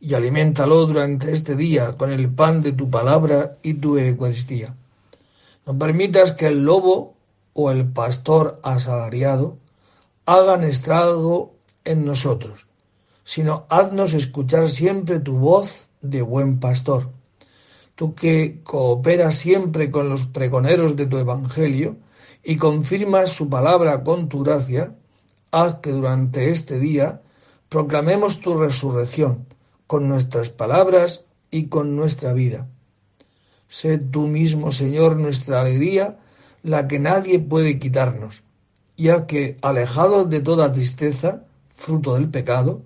y 0.00 0.14
aliméntalo 0.14 0.86
durante 0.86 1.32
este 1.32 1.54
día 1.54 1.98
con 1.98 2.10
el 2.10 2.30
pan 2.30 2.62
de 2.62 2.72
tu 2.72 2.88
palabra 2.88 3.58
y 3.62 3.74
tu 3.74 3.98
Eucaristía. 3.98 4.74
No 5.66 5.78
permitas 5.78 6.32
que 6.32 6.46
el 6.46 6.64
lobo 6.64 7.14
o 7.52 7.70
el 7.70 7.86
pastor 7.86 8.58
asalariado 8.62 9.58
hagan 10.24 10.64
estrago 10.64 11.54
en 11.84 12.06
nosotros, 12.06 12.66
sino 13.24 13.66
haznos 13.68 14.14
escuchar 14.14 14.70
siempre 14.70 15.20
tu 15.20 15.36
voz 15.36 15.86
de 16.00 16.22
buen 16.22 16.60
pastor. 16.60 17.10
Tú 17.94 18.14
que 18.14 18.62
cooperas 18.64 19.36
siempre 19.36 19.90
con 19.90 20.08
los 20.08 20.26
pregoneros 20.26 20.96
de 20.96 21.04
tu 21.04 21.18
Evangelio 21.18 21.96
y 22.42 22.56
confirmas 22.56 23.32
su 23.32 23.50
palabra 23.50 24.02
con 24.02 24.30
tu 24.30 24.42
gracia, 24.42 24.94
haz 25.50 25.74
que 25.82 25.90
durante 25.90 26.50
este 26.50 26.78
día 26.78 27.20
proclamemos 27.68 28.40
tu 28.40 28.56
resurrección 28.56 29.44
con 29.90 30.08
nuestras 30.08 30.50
palabras 30.50 31.24
y 31.50 31.66
con 31.66 31.96
nuestra 31.96 32.32
vida. 32.32 32.68
Sé 33.68 33.98
tú 33.98 34.28
mismo, 34.28 34.70
Señor, 34.70 35.16
nuestra 35.16 35.62
alegría, 35.62 36.16
la 36.62 36.86
que 36.86 37.00
nadie 37.00 37.40
puede 37.40 37.80
quitarnos, 37.80 38.44
y 38.96 39.08
haz 39.08 39.24
que, 39.24 39.56
alejados 39.62 40.30
de 40.30 40.42
toda 40.42 40.70
tristeza, 40.70 41.42
fruto 41.74 42.14
del 42.14 42.28
pecado, 42.28 42.82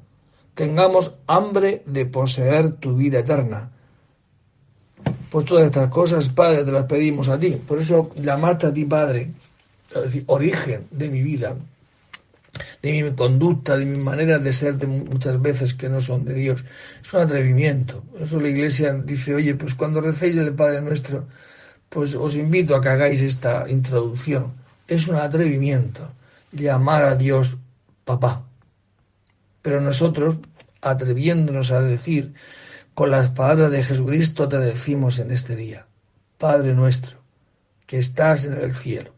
tengamos 0.54 1.12
hambre 1.26 1.82
de 1.84 2.06
poseer 2.06 2.72
tu 2.72 2.96
vida 2.96 3.18
eterna. 3.18 3.70
Pues 5.28 5.44
todas 5.44 5.66
estas 5.66 5.90
cosas, 5.90 6.30
Padre, 6.30 6.64
te 6.64 6.72
las 6.72 6.84
pedimos 6.86 7.28
a 7.28 7.38
ti. 7.38 7.50
Por 7.50 7.80
eso 7.80 8.12
llamarte 8.16 8.68
a 8.68 8.72
ti, 8.72 8.86
Padre, 8.86 9.30
es 9.94 10.02
decir, 10.04 10.24
origen 10.28 10.86
de 10.90 11.10
mi 11.10 11.20
vida, 11.20 11.54
de 12.82 13.02
mi 13.02 13.12
conducta, 13.12 13.76
de 13.76 13.84
mi 13.84 13.98
manera 13.98 14.38
de 14.38 14.52
ser 14.52 14.76
de 14.76 14.86
muchas 14.86 15.40
veces 15.40 15.74
que 15.74 15.88
no 15.88 16.00
son 16.00 16.24
de 16.24 16.34
Dios. 16.34 16.64
Es 17.02 17.12
un 17.12 17.20
atrevimiento. 17.20 18.04
Eso 18.18 18.40
la 18.40 18.48
Iglesia 18.48 18.92
dice, 18.92 19.34
oye, 19.34 19.54
pues 19.54 19.74
cuando 19.74 20.00
recéis 20.00 20.36
el 20.36 20.54
Padre 20.54 20.80
Nuestro, 20.80 21.26
pues 21.88 22.14
os 22.14 22.36
invito 22.36 22.74
a 22.74 22.80
que 22.80 22.88
hagáis 22.88 23.20
esta 23.20 23.68
introducción. 23.68 24.54
Es 24.86 25.08
un 25.08 25.16
atrevimiento 25.16 26.12
llamar 26.52 27.04
a 27.04 27.16
Dios 27.16 27.56
papá. 28.04 28.46
Pero 29.62 29.80
nosotros, 29.80 30.36
atreviéndonos 30.80 31.70
a 31.70 31.80
decir, 31.80 32.34
con 32.94 33.10
las 33.10 33.30
palabras 33.30 33.70
de 33.70 33.82
Jesucristo 33.82 34.48
te 34.48 34.58
decimos 34.58 35.18
en 35.18 35.30
este 35.30 35.56
día, 35.56 35.86
Padre 36.38 36.74
nuestro, 36.74 37.18
que 37.86 37.98
estás 37.98 38.44
en 38.44 38.54
el 38.54 38.74
cielo, 38.74 39.14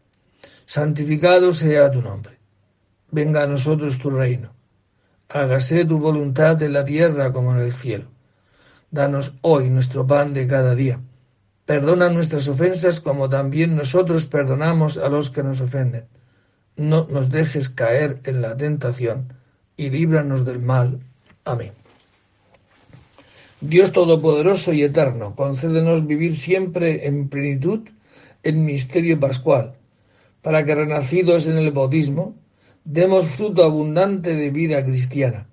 santificado 0.65 1.51
sea 1.53 1.91
tu 1.91 2.01
nombre 2.01 2.36
venga 3.11 3.43
a 3.43 3.47
nosotros 3.47 3.97
tu 3.97 4.09
reino. 4.09 4.53
Hágase 5.29 5.85
tu 5.85 5.99
voluntad 5.99 6.61
en 6.61 6.73
la 6.73 6.85
tierra 6.85 7.31
como 7.33 7.53
en 7.53 7.61
el 7.61 7.73
cielo. 7.73 8.05
Danos 8.91 9.33
hoy 9.41 9.69
nuestro 9.69 10.07
pan 10.07 10.33
de 10.33 10.47
cada 10.47 10.75
día. 10.75 11.01
Perdona 11.65 12.09
nuestras 12.09 12.47
ofensas 12.47 13.01
como 13.01 13.29
también 13.29 13.75
nosotros 13.75 14.25
perdonamos 14.25 14.97
a 14.97 15.09
los 15.09 15.29
que 15.29 15.43
nos 15.43 15.59
ofenden. 15.59 16.05
No 16.77 17.05
nos 17.09 17.29
dejes 17.29 17.67
caer 17.69 18.21
en 18.23 18.41
la 18.41 18.55
tentación 18.55 19.33
y 19.75 19.89
líbranos 19.89 20.45
del 20.45 20.59
mal. 20.59 20.99
Amén. 21.43 21.73
Dios 23.59 23.91
Todopoderoso 23.91 24.71
y 24.71 24.83
Eterno, 24.83 25.35
concédenos 25.35 26.05
vivir 26.05 26.37
siempre 26.37 27.07
en 27.07 27.27
plenitud 27.27 27.89
en 28.43 28.63
misterio 28.63 29.19
pascual, 29.19 29.73
para 30.41 30.63
que 30.63 30.75
renacidos 30.75 31.47
en 31.47 31.57
el 31.57 31.71
bautismo, 31.71 32.35
demos 32.87 33.27
fruto 33.27 33.65
abundante 33.65 34.33
de 34.33 34.49
vida 34.49 34.81
cristiana 34.81 35.47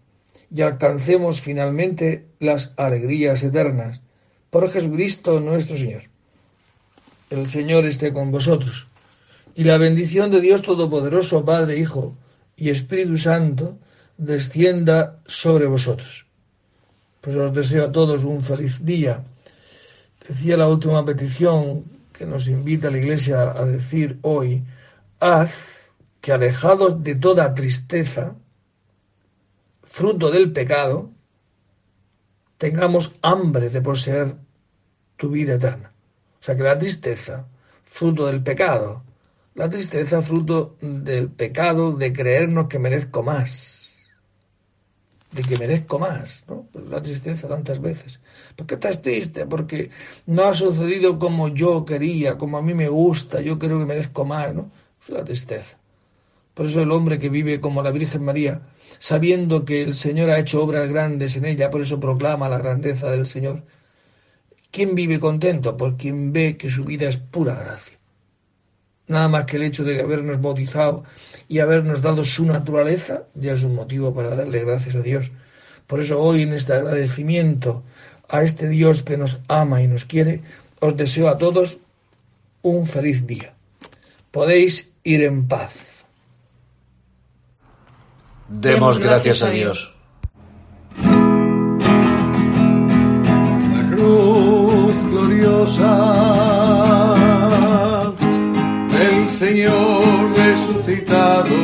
y 0.55 0.63
alcancemos 0.63 1.41
finalmente 1.41 2.27
las 2.39 2.73
alegrías 2.77 3.43
eternas. 3.43 4.01
Por 4.51 4.71
Jesucristo 4.71 5.41
nuestro 5.41 5.77
Señor. 5.77 6.05
El 7.31 7.49
Señor 7.49 7.87
esté 7.87 8.13
con 8.13 8.31
vosotros. 8.31 8.87
Y 9.57 9.65
la 9.65 9.79
bendición 9.79 10.31
de 10.31 10.41
Dios 10.41 10.63
Todopoderoso, 10.63 11.45
Padre, 11.45 11.77
Hijo 11.77 12.15
y 12.57 12.71
Espíritu 12.71 13.19
Santo, 13.19 13.79
descienda 14.17 15.19
sobre 15.27 15.67
vosotros. 15.67 16.27
Pues 17.21 17.35
os 17.35 17.53
deseo 17.53 17.87
a 17.87 17.93
todos 17.93 18.23
un 18.23 18.43
feliz 18.43 18.85
día. 18.85 19.25
Decía 20.29 20.57
la 20.57 20.69
última 20.69 21.05
petición 21.05 21.85
que 22.13 22.27
nos 22.27 22.47
invita 22.47 22.93
la 22.93 22.99
Iglesia 22.99 23.51
a 23.51 23.65
decir 23.65 24.19
hoy, 24.23 24.63
haz 25.19 25.74
que 26.25 26.33
alejados 26.33 27.05
de 27.05 27.17
toda 27.17 27.53
tristeza, 27.53 28.35
fruto 29.83 30.31
del 30.31 30.55
pecado, 30.55 31.11
tengamos 32.57 33.13
hambre 33.21 33.69
de 33.69 33.83
poseer 33.83 34.35
tu 35.19 35.29
vida 35.29 35.57
eterna. 35.57 35.93
O 36.41 36.43
sea 36.43 36.57
que 36.57 36.63
la 36.63 36.79
tristeza, 36.79 37.47
fruto 37.85 38.25
del 38.27 38.43
pecado, 38.43 39.03
la 39.55 39.69
tristeza, 39.69 40.23
fruto 40.23 40.79
del 40.81 41.29
pecado 41.29 41.93
de 41.93 42.11
creernos 42.15 42.69
que 42.69 42.79
merezco 42.79 43.23
más, 43.23 44.17
de 45.31 45.43
que 45.43 45.59
merezco 45.59 45.99
más, 45.99 46.47
¿no? 46.49 46.69
La 46.89 47.03
tristeza 47.03 47.49
tantas 47.49 47.83
veces. 47.83 48.19
¿Por 48.57 48.67
qué 48.67 48.77
estás 48.77 49.03
triste? 49.03 49.45
Porque 49.45 49.91
no 50.25 50.47
ha 50.47 50.55
sucedido 50.55 51.19
como 51.19 51.49
yo 51.49 51.85
quería, 51.85 52.39
como 52.39 52.57
a 52.57 52.63
mí 52.63 52.73
me 52.73 52.89
gusta, 52.89 53.43
yo 53.43 53.59
creo 53.59 53.79
que 53.79 53.85
merezco 53.85 54.25
más, 54.25 54.55
¿no? 54.55 54.71
Es 55.03 55.11
la 55.11 55.23
tristeza. 55.23 55.77
Por 56.55 56.67
eso 56.67 56.81
el 56.81 56.93
hombre 56.93 57.19
que 57.19 57.29
vive 57.29 57.61
como 57.61 57.83
la 57.83 57.91
Virgen 57.91 58.25
María, 58.25 58.63
sabiendo 58.99 59.65
que 59.65 59.83
el 59.83 59.95
Señor 59.95 60.31
ha 60.31 60.39
hecho 60.39 60.63
obras 60.63 60.89
grandes 60.89 61.37
en 61.37 61.45
ella, 61.45 61.71
por 61.71 61.83
eso 61.83 61.99
proclama 61.99 62.49
la 62.49 62.59
grandeza 62.59 63.11
del 63.11 63.27
Señor. 63.27 63.65
¿Quién 64.71 64.95
vive 64.95 65.19
contento? 65.21 65.77
Por 65.77 65.97
quien 65.97 66.33
ve 66.33 66.57
que 66.57 66.71
su 66.71 66.85
vida 66.85 67.09
es 67.09 67.17
pura 67.17 67.55
gracia. 67.55 67.99
Nada 69.07 69.29
más 69.29 69.45
que 69.45 69.57
el 69.57 69.65
hecho 69.65 69.85
de 69.85 70.01
habernos 70.01 70.41
bautizado 70.41 71.05
y 71.49 71.59
habernos 71.59 72.01
dado 72.01 72.25
su 72.25 72.47
naturaleza 72.47 73.25
ya 73.35 73.53
es 73.53 73.63
un 73.63 73.75
motivo 73.75 74.15
para 74.15 74.35
darle 74.35 74.65
gracias 74.65 74.95
a 74.95 75.03
Dios. 75.03 75.31
Por 75.87 76.01
eso 76.01 76.21
hoy 76.21 76.43
en 76.43 76.55
este 76.55 76.73
agradecimiento 76.73 77.83
a 78.29 78.43
este 78.43 78.69
Dios 78.69 79.03
que 79.03 79.19
nos 79.19 79.41
ama 79.49 79.83
y 79.83 79.89
nos 79.89 80.07
quiere, 80.07 80.43
os 80.81 80.97
deseo 80.97 81.29
a 81.29 81.37
todos 81.37 81.79
un 82.63 82.87
feliz 82.87 83.27
día. 83.27 83.55
Podéis 84.31 84.93
ir 85.05 85.23
en 85.23 85.47
paz. 85.47 85.94
Demos 88.49 88.99
gracias 88.99 89.43
a 89.43 89.51
Dios. 89.51 89.95
La 93.73 93.87
cruz 93.91 95.03
gloriosa 95.11 95.95
del 98.91 99.29
Señor 99.31 100.37
resucitado 100.37 101.55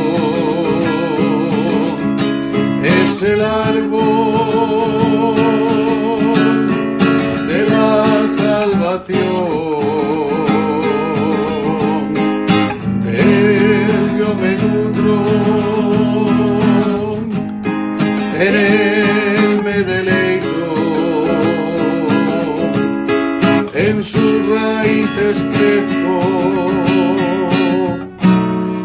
es 2.82 3.22
el 3.22 3.42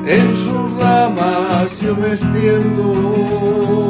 en 0.08 0.38
sus 0.38 0.78
ramas 0.80 1.82
yo 1.82 1.96
me 1.96 2.10
extiendo. 2.14 3.85